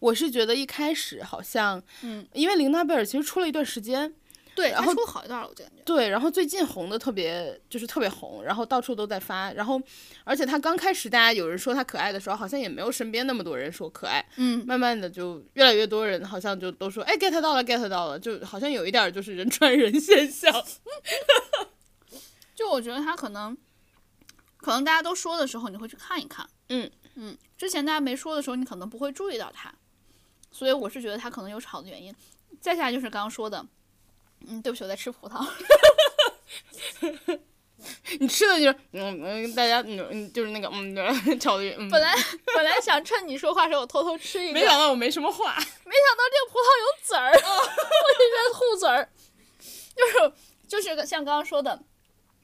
[0.01, 4.12] 我是觉得一开始好像，嗯，因为琳娜贝尔其实出了一段时间，
[4.55, 9.81] 对，然后出好一段了，我就感觉，对，然后最近红的特别就是特别红，然后到处都在发，然后
[10.25, 20.53] 而且她刚开始大家有人说她可爱的时候，好像也没有身边那么多人说可爱，嗯，慢慢的就越来越多人好像就都说哎 get 到了 get 到了，就好像有一点就是人传人现象。
[22.55, 23.57] 就我觉得她可能
[24.59, 26.91] 可能大家都说的时候，你会去看一看，嗯。
[27.14, 29.73] 嗯，之前大家没说的时候，你可能不会注意到它，
[30.51, 32.13] 所以我是觉得它可能有吵的原因。
[32.61, 33.65] 再下来就是刚刚说的，
[34.49, 35.49] 嗯，对不起，我在吃葡萄。
[38.19, 40.93] 你吃的就是嗯嗯，大家嗯嗯就是那个嗯
[41.39, 42.13] 炒的嗯，本来
[42.53, 45.55] 本来想趁你说话时候我偷偷吃一个，没想到我没什么话。
[45.55, 49.09] 没想到这个葡萄有籽儿，我以为糊籽儿，
[49.97, 50.33] 就是
[50.67, 51.81] 就是像刚刚说的，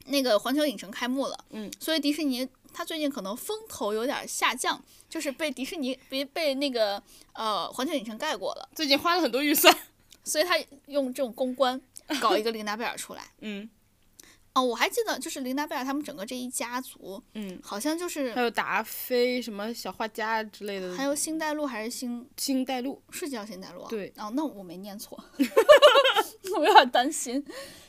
[0.05, 7.03] 那个环球影城开幕了，嗯，所以迪士尼它最近可能风头有点下降，就是被迪士尼被被那个
[7.33, 9.75] 呃环球影城盖过了，最近花了很多预算。
[10.25, 11.81] 所以他用这种公关
[12.21, 13.33] 搞一个琳达贝尔出来。
[13.41, 13.69] 嗯
[14.55, 23.01] 哦，我还记得就是琳达贝尔他们整个这一家族，嗯，好像就是还有达菲什么小画家之类的，还有星黛露还是星星黛露。
[23.11, 23.87] 是叫星黛露啊？
[23.89, 25.23] 对哦，那我没念错，
[26.59, 27.45] 我有点担心。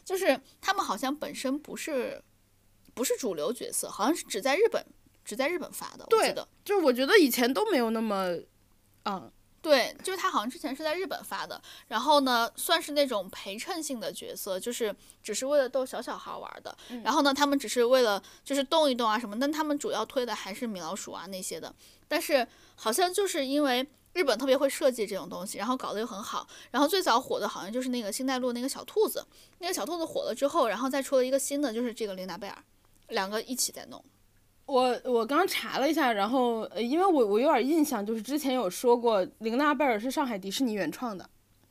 [0.05, 2.21] 就是他们好像本身不是
[2.93, 4.85] 不是主流角色，好像是只在日本
[5.29, 6.47] 只在日本发的，我对记得。
[6.65, 8.35] 就是我觉得以前都没有那么，
[9.05, 16.75] 嗯，对，就是他好像之前是在日本发的，然后呢，算是那种陪衬性的角色，就是只是为了逗小小孩玩的。
[17.03, 21.71] 然后呢，他们只是为了就是动一动啊什么，但他们主要推的还是米老鼠啊那些的。
[22.07, 26.47] 但是好像就是因为日本特别会设计这种东西，然后搞得又很好。
[26.71, 29.23] 然后最早火的好像就是那个星黛露那个小兔子，
[29.59, 32.63] 那个小兔子火了之后，然后再出了一个新的，就是这个琳达贝尔，
[33.09, 34.03] 两个一起在弄。
[34.69, 41.27] 我我刚查了一下，然后呃，因为我我有点印象，就是之前有说过，玲娜贝尔是上海迪士尼原创的，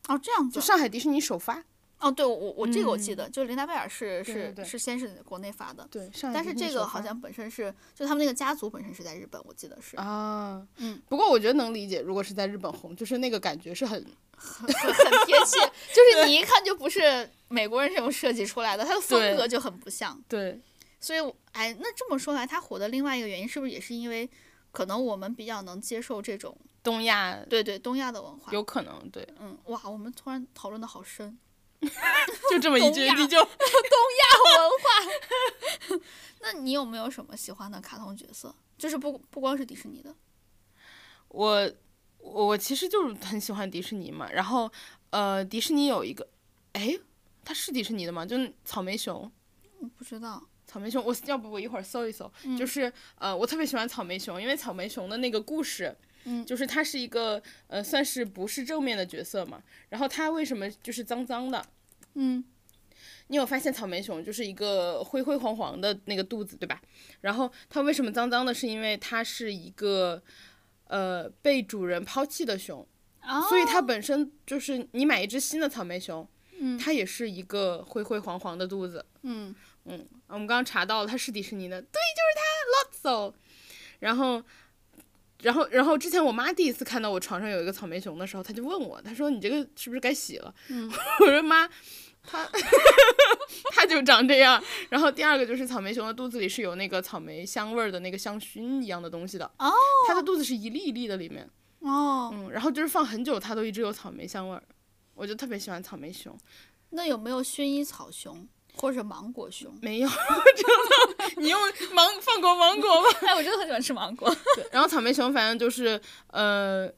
[0.08, 0.60] 哦，这样子就。
[0.60, 1.62] 上海迪士尼首发。
[2.00, 5.84] 哦，对我我我这个我记得，就是《玲娜贝尔是是是先是国内发的。
[5.90, 14.00] 对，上海但是这个好像本身是，就他们那个家族本身是在日本，我记得是，啊，嗯，不过我觉得能理解，如果是在日本红，就是那个感觉是很，
[14.38, 15.58] 很很贴切，
[15.92, 20.16] 就是你一看就不是美国人这种设计出来的，它的风格就很不像。
[20.28, 20.60] 对，
[21.00, 24.28] 所以我，哎，那这么说来，他火的另外一个原因是不是也是因为，
[24.72, 28.52] 可能我们比较能接受这种，东亚对对，东亚的文化。
[28.52, 31.38] 有可能，对，嗯，哇，我们突然讨论的好深，
[32.50, 33.50] 就这么一句，你就东
[34.18, 36.00] 亚文化
[36.40, 38.54] 那你有没有什么喜欢的卡通角色？
[38.76, 40.14] 就是不不光是迪士尼的，
[41.28, 41.70] 我
[42.18, 44.70] 我我其实就是很喜欢迪士尼嘛，然后
[45.10, 46.28] 呃，迪士尼有一个，
[46.72, 46.96] 哎，
[47.44, 48.24] 它是迪士尼的吗？
[48.24, 49.30] 就是草莓熊。
[49.80, 50.42] 我不知道。
[50.68, 61.64] 草莓熊，我要不我一会儿搜一搜，嗯就是呃，我特别喜欢草莓熊，因为草莓熊的那个故事，嗯就是它是一个呃，算是不是正面的角色嘛，然后它为什么就是脏脏的？
[62.14, 62.44] 嗯
[63.28, 66.80] 你有发现草莓熊就是一个灰灰黄黄的那个肚子，对吧？
[67.20, 68.52] 然后它为什么脏脏的？
[68.54, 70.22] 是因为它是一个
[70.86, 72.86] 呃被主人抛弃的熊，
[73.22, 76.26] 哦，所以它本身就是你买一只新的草莓熊，
[76.58, 79.04] 嗯它也是一个灰灰黄黄的肚子。
[79.22, 79.54] 嗯
[79.88, 83.34] 嗯，我们刚刚查到了，它是迪士尼的，对，就是它，Lotso。
[84.00, 84.42] 然后，
[85.42, 91.68] 然后，然后之前我妈第一次看到我床上有一个草莓熊的时候，她就问我，她说：“你这个是不是该洗了？” 嗯我说：“妈，
[92.22, 92.48] 它
[93.72, 99.72] 它 就长这样。”然后第二个就是草莓熊的肚子里是有那个草莓香味儿的那个香薰一样的东西的，哦
[100.06, 101.48] 它的肚子是一粒一粒的里面，
[101.80, 104.62] 哦，嗯，然后就是放很久，它都一直有草莓香味儿。
[105.14, 106.38] 我就特别喜欢草莓熊，
[106.90, 108.46] 那有没有薰衣草熊
[108.78, 109.76] 或者芒果熊？
[109.82, 111.60] 没有， 真的，你用
[111.92, 113.08] 芒放过芒果吗？
[113.26, 114.34] 哎，我真的很喜欢吃芒果。
[114.54, 116.90] 对，然后草莓熊反正就是呃，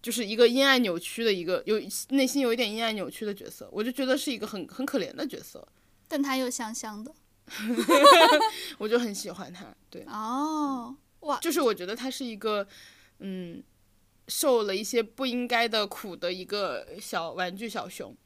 [0.00, 1.80] 就是一个阴暗扭曲的一个有
[2.10, 5.66] 内心有一点阴暗扭曲的角色，我就觉得是一个很很可怜的角色。
[6.08, 7.12] 但它又香香的。
[8.78, 9.66] 我就很喜欢它。
[9.90, 12.66] 对，哦，哇，就是我觉得它是一个，
[13.18, 13.62] 嗯，
[14.28, 18.16] 受了一些不应该的苦的一个小玩具小熊。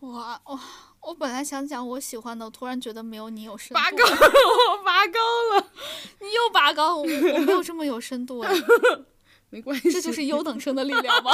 [0.00, 0.60] 哇哇！
[1.06, 3.74] 我本来想讲我喜欢的，我突然觉得没有你有深度。
[3.74, 5.18] 拔高，我拔高
[5.54, 5.70] 了，
[6.20, 8.52] 你又拔高，我我没有这么有深度哎。
[9.50, 11.30] 没关系，这就是优等生的力量吗？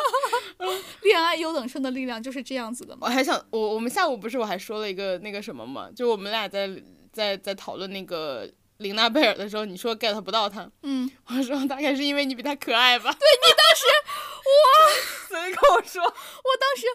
[1.02, 3.00] 恋爱优等生的力量就是这样子的吗？
[3.02, 6.70] 我还想，我我们下午不是我还说了一个那个什么吗，就我们俩在
[7.12, 8.50] 在在讨论那个
[8.80, 13.12] 琳娜贝尔的时候，你说 get 不到她，嗯，我说大概是因为你比她可爱吧。
[13.12, 13.84] 对你当时，
[14.50, 14.66] 哇，
[15.28, 16.86] 随口说，我当时，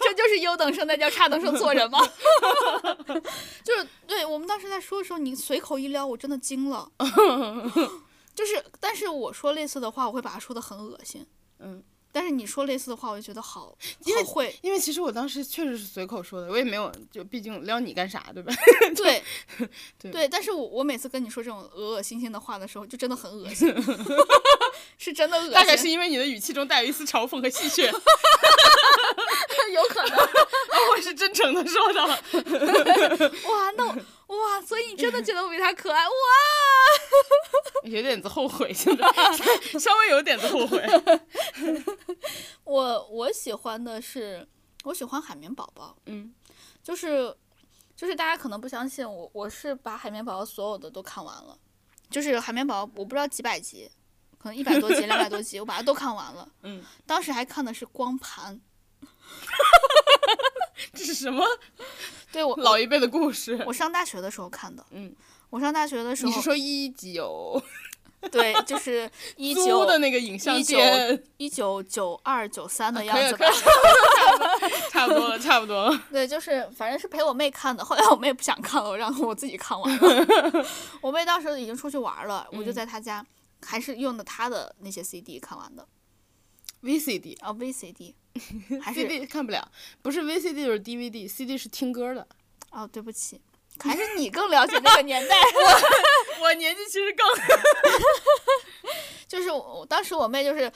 [0.00, 1.98] 这就是优等生在教差等生做人吗？
[3.64, 6.90] 就是对我们当时在说的时候，你随口一撩，我真的惊了。
[8.34, 11.24] 就是，但是我说类似的话，我会把它说的很恶心。
[11.60, 11.82] 嗯，
[12.12, 14.22] 但是你说类似的话，我就觉得好，因为。
[14.62, 18.52] 因为其实我当时确实是随口说的，我也没有，就毕竟撩你干啥，对吧？
[18.96, 19.22] 对，
[19.98, 23.68] 对对，但是我我每次跟你说这种恶恶心心的话的时候，就真的很恶心，
[24.98, 25.52] 是真的恶心。
[25.52, 27.86] 大概是因为你的语气中带有一丝嘲讽和戏谑，
[29.72, 30.18] 有可能。
[30.92, 32.00] 我是真诚的说的。
[32.00, 33.96] 哇，那
[34.72, 36.02] 所以你真的觉得我比他可爱？
[36.06, 36.12] 哇？
[37.84, 39.06] 有点子后悔，现在。
[39.78, 40.82] 稍微有点子后悔。
[42.64, 44.48] 我我喜欢的是，
[44.84, 46.32] 我喜欢海绵宝宝，嗯，
[46.82, 47.36] 就是
[47.94, 51.58] 就是大家可能不相信我，我是把海绵宝宝所有的都看完了，
[52.08, 53.90] 就是海绵宝宝我不知道几百集，
[54.38, 56.48] 可能一百多集、两百多集，我把它都看完了。
[56.62, 58.58] 嗯，当时还看的是光盘，
[60.94, 61.44] 这是什么
[62.32, 63.62] 对我老一辈的故事？
[63.66, 64.84] 我上大学的时候看的。
[64.90, 65.14] 嗯，
[65.50, 67.62] 我上大学的时候，你是说一九
[68.30, 71.22] 对，就是一九的那个影像一九店？
[71.38, 73.46] 一九九二九三的样子吧
[74.90, 76.02] 差不多了，差不多了。
[76.10, 80.66] 对，就是反正是陪我妹看的，后来我妹不想看了，我让我自己看完了。
[81.00, 83.26] 我妹当时已经出去玩了，我就嗯在她家，
[83.60, 85.84] 还是用的她的那些 CD 看完的
[86.82, 87.36] ，VCD。
[87.40, 88.14] 啊 VCD，
[88.80, 89.70] 还是 CD 看不了，
[90.00, 92.26] 不是 VCD 就是 DVD，CD 是听歌的。
[92.70, 93.40] 哦对不起，
[93.80, 95.36] 还是你更了解那个年代。
[96.40, 97.26] 我年纪其实更
[99.28, 100.72] 就是我我当时我妹就是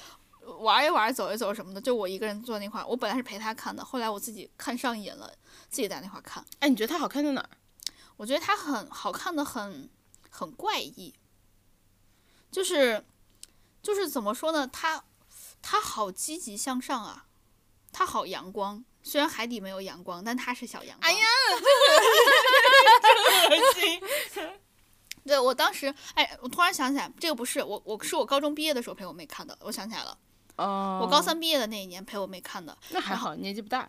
[0.60, 5.32] 玩一玩走一走什么的，就我一个人坐那块儿，我本来是陪她看的，后来我自己看上瘾了，
[5.70, 6.44] 自己在那块儿看。
[6.60, 7.48] 哎，你觉得它好看在哪儿？
[8.18, 9.90] 我觉得它很好看的很
[10.30, 11.14] 很怪异，
[12.50, 13.04] 就是
[13.82, 14.66] 就是怎么说呢？
[14.66, 15.04] 它
[15.60, 17.25] 它好积极向上啊，
[17.96, 18.84] 它好阳光。
[19.02, 21.10] 虽然海底没有阳光，但它是小阳光。
[21.10, 21.24] 哎呀，
[23.50, 24.02] 恶心。
[25.24, 29.56] 对我当时，哎，我突然想起来，这个不是我，我是我高中毕业的时候陪我妹看的。
[29.62, 30.18] 我想起来了，
[30.56, 32.76] 哦我高三毕业的那一年陪我妹看的。
[32.90, 33.88] 那还好，年纪不大。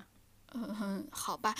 [0.53, 1.53] 嗯，好吧。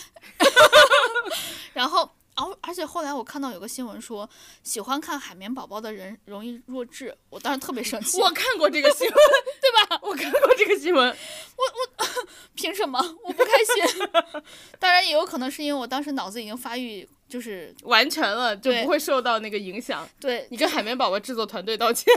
[1.74, 4.30] 然后，而而且后来我看到有个新闻说，
[4.64, 8.22] 喜欢看海绵宝宝的人容易弱智，我当时特别生气。
[8.22, 9.16] 我看过这个新闻，
[9.60, 10.00] 对吧？
[10.04, 11.10] 我看过这个新闻。
[11.58, 13.00] 我我 凭什么？
[13.24, 14.08] 我不开心。
[14.80, 20.08] 当然也有可能是因为我当时脑子已经发育，就是完全了，就不会受到那个影响。
[20.20, 22.14] 对，你跟海绵宝宝制作团队道歉。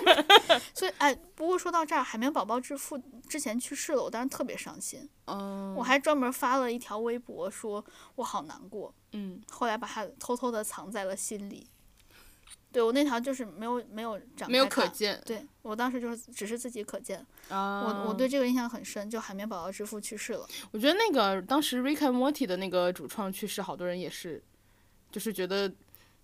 [0.75, 7.83] 所以哎，不过说到这儿，海绵宝宝之父之前去世了，我当时特别伤心，哦我还专门发了一条微博说
[8.17, 11.67] 我好难过，嗯，后来把它偷偷的藏在了心里。
[12.73, 20.47] 对我那条就是没有没有长没有可见对我当时就是只是自己可见，啊我我对这个印象很深，就海绵宝宝之父去世了。
[20.71, 24.41] 我觉得那个当时 Rick and Morty 的那个主创去世，好多人也是，
[25.11, 25.73] 就是觉得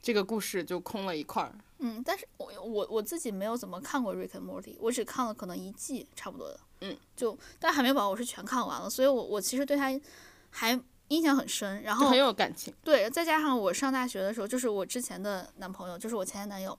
[0.01, 1.53] 这个故事就空了一块儿。
[1.79, 6.61] 嗯，但是我我我自己没有怎么看过《Rick and Morty》，我只看了可能一季差不多的。
[6.83, 9.91] 嗯，就但海绵宝宝我是全看完了，所以我我其实对他
[10.51, 11.83] 还印象很深。
[11.83, 12.75] 然后很有感情。
[12.83, 16.79] 对，再加上我上大学的时候，就是我之前的男朋友，就是我前前男友，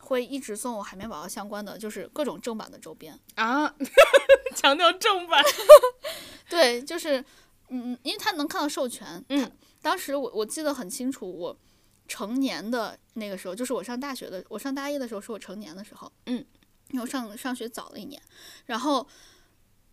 [0.00, 3.18] 会一直送我海绵宝宝相关的，就是各种正版的周边。
[3.36, 3.74] 啊，
[4.54, 5.42] 强调正版。
[6.48, 7.24] 对，就是
[7.68, 9.24] 嗯，因为他能看到授权。
[9.28, 9.50] 嗯，
[9.82, 11.56] 当时我我记得很清楚，我
[12.06, 16.12] 成年的那个时候，就是我上大学的，我上大一的时候是我成年的时候。
[16.26, 16.44] 嗯，
[16.90, 18.20] 因为我上上学早了一年，
[18.66, 19.06] 然后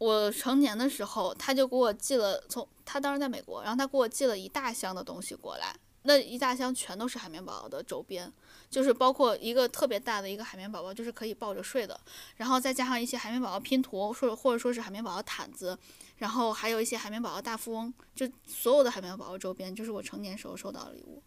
[0.02, 5.76] 我成年的时候，他就给我寄了从他当时在美国，然后他给我寄了一大箱的东西过来。
[6.02, 8.34] 那一大箱全都是海绵宝宝的周边，
[8.68, 12.02] 就是包括一个特别大的一个海绵宝宝，就是可以抱着睡的，
[12.38, 15.78] 然后再加上一些海绵宝宝拼图，或者或者说是海绵宝宝毯子，
[16.18, 21.22] 然后还有一些海绵宝宝大富翁，就所有的海绵宝宝周边，就是我成年时候收到的礼物。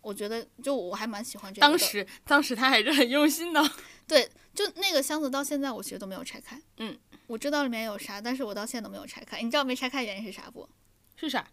[0.00, 1.68] 我觉得就我还蛮喜欢这个的。
[1.68, 3.60] 当时，当时他还是很用心的。
[4.06, 6.60] 对，就那个箱子到现在我其实都没有拆开。
[6.76, 6.96] 嗯，
[7.26, 9.40] 我知道里面有啥，但是我到现在都没有拆开。
[9.40, 10.68] 你知道没拆开原因是啥不？
[11.16, 11.46] 是啥？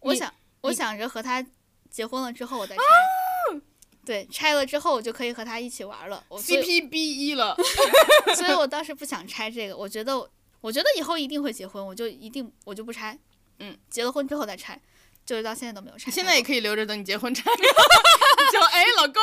[0.00, 0.32] 我想
[0.62, 1.44] 我想着和他
[1.90, 2.82] 结婚了之后我再拆。
[2.82, 3.60] 哦
[4.04, 6.24] 对，拆了之后我就可以和他一起玩了。
[6.28, 7.56] 我 CP B 一了，
[8.36, 10.16] 所以我当时不想拆这个，我觉得
[10.60, 13.18] 我觉得以后一定会结婚，我就一定我就不拆。
[13.58, 14.80] 嗯，结了婚之后再拆，
[15.26, 16.10] 就是到现在都没有拆。
[16.10, 17.42] 现在也可以留着等你结婚拆。
[18.52, 19.20] 就哎，老公，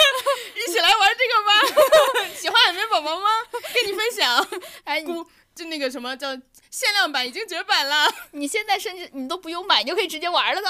[0.56, 2.32] 一起来玩这个吧。
[2.34, 3.28] 喜欢海绵宝宝吗？
[3.74, 4.48] 跟你分享。
[4.84, 5.24] 哎，你姑
[5.54, 6.34] 就那个什么叫
[6.70, 10.68] 限量版已经绝版了，你现在甚至你都不用买，你就可以直接玩了呢。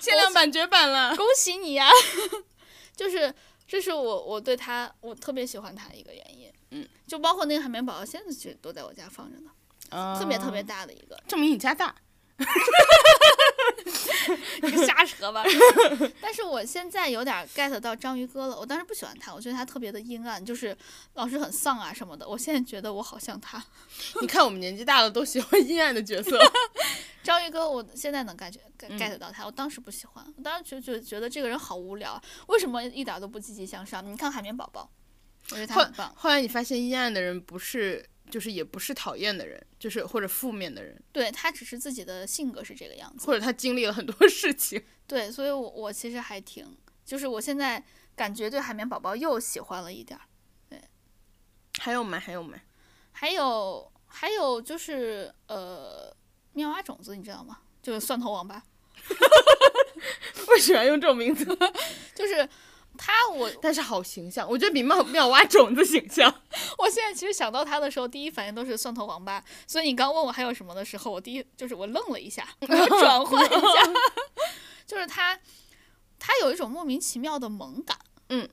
[0.00, 1.14] 限量版绝版了。
[1.16, 1.88] 恭喜你呀！
[2.96, 3.32] 就是
[3.68, 6.52] 这是我我对他我特别喜欢他的一个原因。
[6.72, 11.16] 嗯，就包括那个海绵宝宝，现在其实都在我家放着呢，特别特别大的一个。
[11.28, 11.94] 证明你家大。
[14.62, 15.44] 你 瞎扯吧。
[16.20, 18.58] 但是我现在有点 get 到章鱼哥了。
[18.58, 20.76] 我当时不喜欢他，我觉得他特别的阴暗，就是
[21.14, 22.28] 老是很丧啊什么的。
[22.28, 23.62] 我现在觉得我好像他。
[24.20, 26.38] 你看我们年纪大了都喜欢阴暗的角色。
[27.22, 28.58] 章鱼哥，我现在能感觉
[28.88, 34.04] 嗯 get 到他，我当时不喜欢，我当时就就觉得这个人好无聊，为什么一点都不积极向上？
[34.04, 34.90] 你看海绵宝宝，
[35.50, 36.12] 我觉得他很棒。
[36.16, 43.26] 后来你发现阴暗的人不是，就是也不是讨厌的人，就是或者负面的人，对他只是自己的性格是这个样子。
[43.26, 44.82] 或者他经历了很多事情。
[45.06, 46.66] 对，所以我我其实还挺，
[47.04, 47.84] 就是我现在
[48.16, 50.24] 感觉对海绵宝宝又喜欢了一点儿。
[50.70, 50.80] 对
[51.78, 52.18] 还有吗？
[52.18, 52.58] 还有吗？
[53.12, 56.16] 还有还有就是呃，
[56.54, 57.58] 妙蛙种子你知道吗？
[57.82, 58.64] 就是蒜头王八，
[60.48, 61.44] 为什么要用这种名字？
[62.14, 62.48] 就是
[62.98, 66.32] 他我但是好形象，我觉得比妙妙蛙种子形象。
[66.78, 69.42] 我现在其实想到他的时候，第一反应都是蒜头王八。
[69.66, 73.92] 所以你刚问我还有什么的时候，我第一就是我愣了一下， 转换一下，
[74.86, 75.38] 就是他
[76.18, 78.48] 他有一种莫名其妙的萌感，嗯，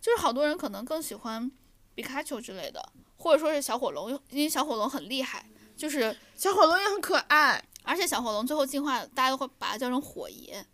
[0.00, 1.50] 就是好多人可能更喜欢
[1.94, 7.64] 皮卡丘之类的，或者说是小火龙，因为小火龙很厉害，就是小火龙也很可爱。
[7.86, 10.64] 而且小火龙最后进化，大家都会把它叫成火爷，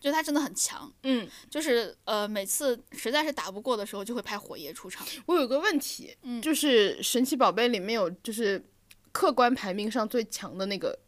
[0.00, 0.92] 就他真的很强。
[1.02, 5.06] 嗯，就是呃，每次实在是打不过的时候，就会派火爷出场。
[5.26, 8.64] 我有个问题，嗯就是神奇宝贝里面有就是
[9.12, 10.98] 客观排名上最强的那个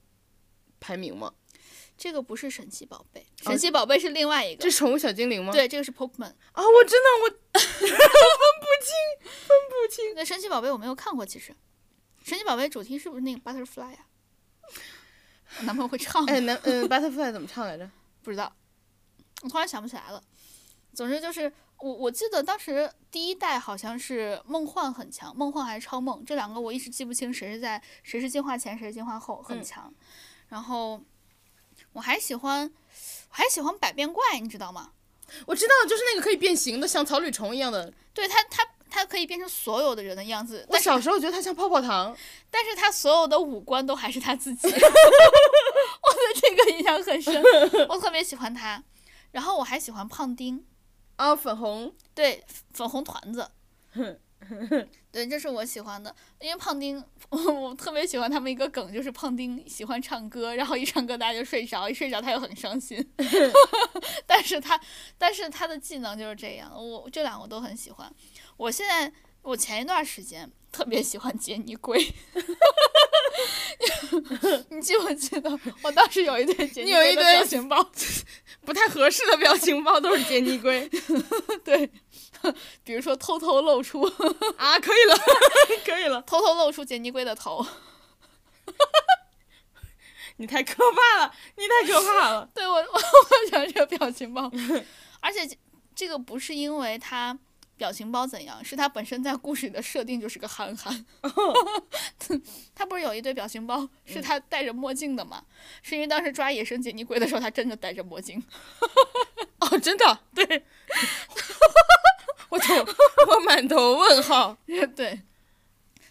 [0.79, 1.33] 排名吗？
[1.97, 4.63] 这个不是神奇宝贝，神奇宝贝是另外一个。
[4.63, 5.53] 这是宠物小精灵吗？
[5.53, 6.25] 对，这个是 Pokemon。
[6.25, 7.31] 啊，我真的我
[7.61, 10.15] 分不清，分不清。
[10.17, 11.55] 那神奇宝贝我没有看过，其实。
[12.25, 14.07] 神奇宝贝主题是不是那个 Butterfly 呀、
[15.59, 17.89] 我男朋友会唱，哎，男嗯，Butterfly 怎么唱来着？
[18.23, 18.53] 不知道，
[19.43, 20.23] 我突然想不起来了。
[20.95, 29.93] 总之就是我我记得当时第一代好像是梦幻很强，梦幻还是超梦这两个我一直记不清谁是在谁是进化前谁是进化后很嗯强。
[30.49, 31.01] 然后
[31.93, 34.93] 我还喜欢我还喜欢百变怪，你知道吗？
[35.47, 37.91] 我知道，就是那个可以变形的，像草履虫一样的。
[38.13, 42.15] 对它它它可以变成所有的人的样子，我小时候觉得它像泡泡糖。
[42.51, 47.43] 但是他所有的五官都还是他自己 我对这个印象很深，
[47.89, 48.85] 我特别喜欢他。
[49.33, 50.65] 然后我还喜欢胖丁，
[51.17, 51.95] 啊，粉红。
[52.15, 53.51] 对，粉红团子，
[55.11, 56.15] 对，这是我喜欢的。
[56.41, 63.03] 因为胖丁，我我特别喜欢他们一个梗，就是胖丁喜欢唱歌，然后一唱歌大家就睡着，一睡着他又很伤心。
[64.27, 64.79] 但是他，
[65.17, 68.13] 但是他的技能就是这样，我这两个我都很喜欢。
[68.59, 69.11] 我现在，
[69.41, 72.03] 我前一段时间特别喜欢杰尼龟。
[74.71, 77.87] 你记不记得我当时有一堆杰尼龟的表情包？
[78.65, 80.89] 不太合适的表情包都是杰尼龟
[81.65, 81.91] 对，
[82.85, 84.03] 比如说偷偷露出
[84.57, 85.17] 啊，可以了，
[85.85, 87.67] 可以了，偷偷露出杰尼龟的头，
[90.37, 92.49] 你太可怕了，你太可怕了。
[92.55, 94.51] 对我我我喜欢这个表情包，
[95.21, 95.57] 而且这
[95.95, 97.37] 这个不是因为它
[97.77, 101.05] 表情包怎样，是他本身在故事里的设定就是个憨憨。
[102.75, 105.45] 他不是有一堆表情包是他戴着墨镜的吗？
[105.83, 108.43] 是因为当时抓野生杰尼龟的时候，他真的戴着墨镜。
[109.61, 110.21] 哦，真的？
[110.35, 110.65] 对
[112.49, 112.75] 我头，
[113.29, 114.57] 我满头问号。
[114.95, 115.23] 对，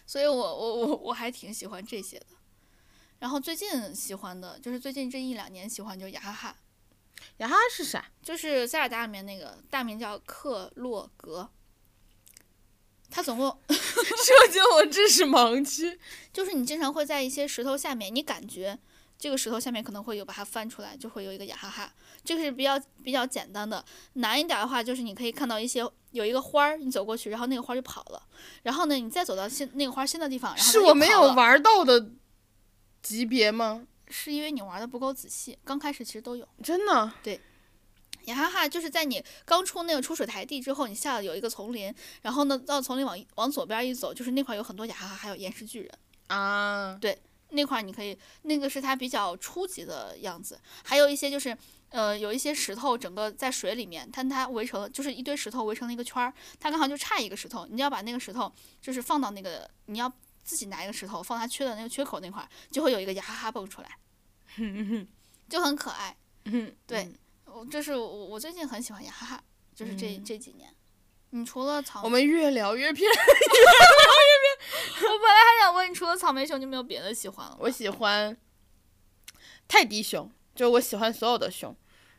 [0.06, 2.26] 所以我我我我还挺喜欢这些的。
[3.18, 6.56] 然后最近喜欢的就是最近这一两年喜欢就是雅哈哈，
[7.38, 8.04] 呀哈是啥？
[8.22, 11.50] 就是塞尔达里面那个大名叫克洛格。
[13.10, 15.98] 他总共 涉及我知识盲区。
[16.32, 18.78] 就是你经常会在一些石头下面，你感觉
[19.18, 21.92] 这个石头下面可能会有把它翻出来，就会有一个雅哈哈。
[22.24, 28.22] 这个是比较比较简单的，难一点的话就是你可以看到一些有一个花儿，你走过去，然后那个花就跑了，
[28.62, 32.12] 然后呢你再走到新那个花新的地方，然后是我没，有玩到的
[33.02, 33.86] 级别吗？
[34.12, 36.46] 是因为你玩的不够仔细，刚开始其实都有。
[36.62, 37.40] 真的对？
[38.26, 45.90] 雅哈哈就是在你刚出那个出水台地之后，你下了有一个丛林，然后呢到丛林往往左边一走，就是那块有很多雅哈哈，还有岩石巨人。
[46.28, 47.00] 啊，
[47.50, 51.54] 那块你可以，那个是它比较初级的样子，还有一些就是，
[51.90, 58.50] 呃，有一些石头整个在水里面，但它围成就是一堆石头围成了一个圈儿，它刚好就差一个石头，你要把那个石头
[58.80, 60.10] 就是放到那个你要
[60.44, 63.98] 自己拿一个石头放它缺的那个缺口那块儿，就会有一个牙哈哈蹦出来，
[65.48, 66.16] 就很可爱。
[66.46, 67.12] 嗯，对，
[67.44, 69.44] 我这是我我最近很喜欢雅哈哈，
[69.74, 70.74] 就是这、这几年。
[71.30, 73.08] 你除了草，我们越聊越偏。
[73.10, 77.56] 我本来还想问你，除了草莓熊，你有没有别的喜欢了？
[77.60, 78.36] 我喜欢
[79.66, 81.74] 泰迪熊，就我喜欢所有的熊。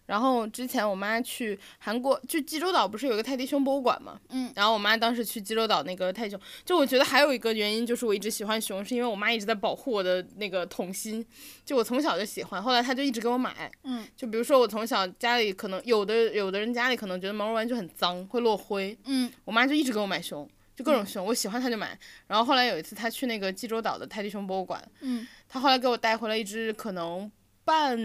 [0.05, 4.19] 然后之前我妈去韩国，就济州岛不是有个泰迪熊博物馆嘛？
[4.29, 4.51] 嗯。
[4.55, 11.25] 然后我妈当时去济州岛那个泰迪熊，就我觉得还有一个原因就是我一直喜欢熊，是因为我妈一直在保护我的那个童心，
[11.65, 13.71] 就我从小就喜欢，后来她就一直给我买。
[13.83, 14.05] 嗯。
[14.17, 18.97] 就比如说我从小家里可能有的有的人家里可能觉得毛绒玩具很脏，会落灰。
[19.05, 19.31] 嗯。
[19.45, 21.97] 我妈就一直给我买熊，就各种熊，我喜欢她就买。
[22.27, 27.31] 然后后来有一次她去那个济州岛的泰迪熊博物馆，嗯，她后来给我带回来一只可能
[27.65, 27.97] 半，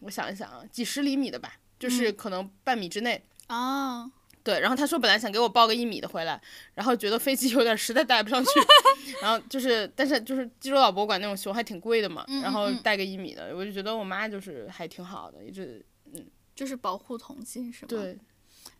[0.00, 1.54] 我想一想啊，几十厘米的吧。
[1.76, 4.10] 就是可能半米之内啊，
[4.42, 6.40] 对，然后他说本来想给我抱个一米的回来，
[6.72, 8.50] 然后觉得飞机有点实在带不上去，
[9.20, 15.84] 然后就是但是就是济州岛博物馆那种熊还挺贵的嘛，然后带个一米的，我就觉得我妈就是还挺好的，一直
[16.14, 16.24] 嗯，
[16.54, 17.88] 就是保护童心是吗？
[17.88, 18.16] 对，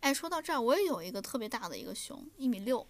[0.00, 2.86] 哎，说到这儿，我也有一个特别大的一个熊，一米六，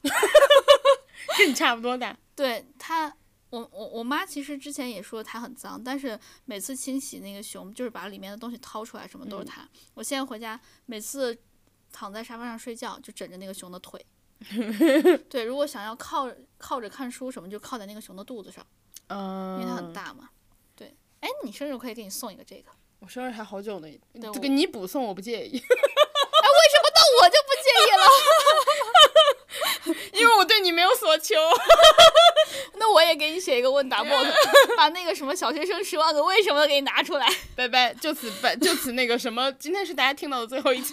[1.36, 3.14] 跟你差不多大， 对它。
[3.54, 9.68] 我我我妈其实之前也说它很脏，但是每次清洗那个熊，就是把里面的东西掏出来，什么都是它。
[9.94, 11.38] 我现在回家，每次
[11.92, 14.04] 躺在沙发上睡觉，就枕着那个熊的腿。
[15.30, 16.28] 对，如果想要靠
[16.58, 18.66] 靠着看书什么，就靠在那个熊的肚子上，
[19.06, 20.30] 嗯，因为它很大嘛。
[20.74, 22.72] 对，哎，你生日可以给你送一个这个。
[22.98, 23.88] 我生日还好久呢，
[24.32, 25.56] 这个你补送我不介意。
[25.58, 28.04] 哎，为什么到我就不介意了？
[30.18, 31.34] 因为我对你没有所求。
[32.84, 34.30] 那我也给你写一个问答 bot，
[34.76, 37.26] 把那个什么小学生十万个为什么给你拿出来。
[37.56, 40.92] 拜拜，就此拜，就此那个什么，今天是大家听到的最后一期。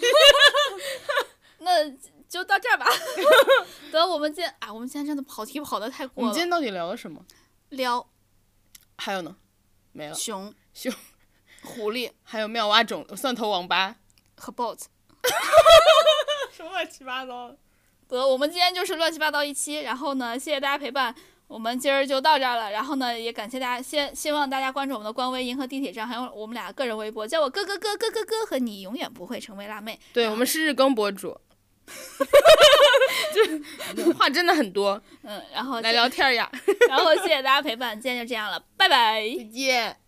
[1.60, 1.90] 那
[2.26, 2.86] 就到这儿吧。
[3.90, 6.28] 得，我们今天啊，我们今天真的跑题跑的太过了。
[6.28, 7.22] 我们今天到底聊了什么？
[7.68, 8.08] 聊。
[8.96, 9.36] 还有呢？
[9.92, 10.14] 没了。
[10.14, 10.54] 熊。
[10.72, 10.90] 熊。
[11.62, 12.10] 狐狸。
[12.22, 13.96] 还有妙蛙种、蒜头网吧。
[14.38, 14.78] 和 bot。
[16.56, 17.54] 什么乱七八糟？
[18.08, 19.80] 得，我们今天就是乱七八糟一期。
[19.82, 21.14] 然后呢，谢谢大家陪伴。
[21.52, 30.00] 我们今儿就到这儿了，然后呢，也感谢大家，先希望大家关注我们的官微“银河地铁站”，还有我们俩个人微博，叫我哥哥哥哥哥哥，和你永远不会成为辣妹。
[30.14, 31.38] 对，我们是日更博主，
[33.94, 34.98] 就话真的很多。
[35.24, 36.50] 嗯，然后来聊天呀。
[36.88, 40.01] 然后谢谢大家陪伴，今天就这样了，拜拜，再见。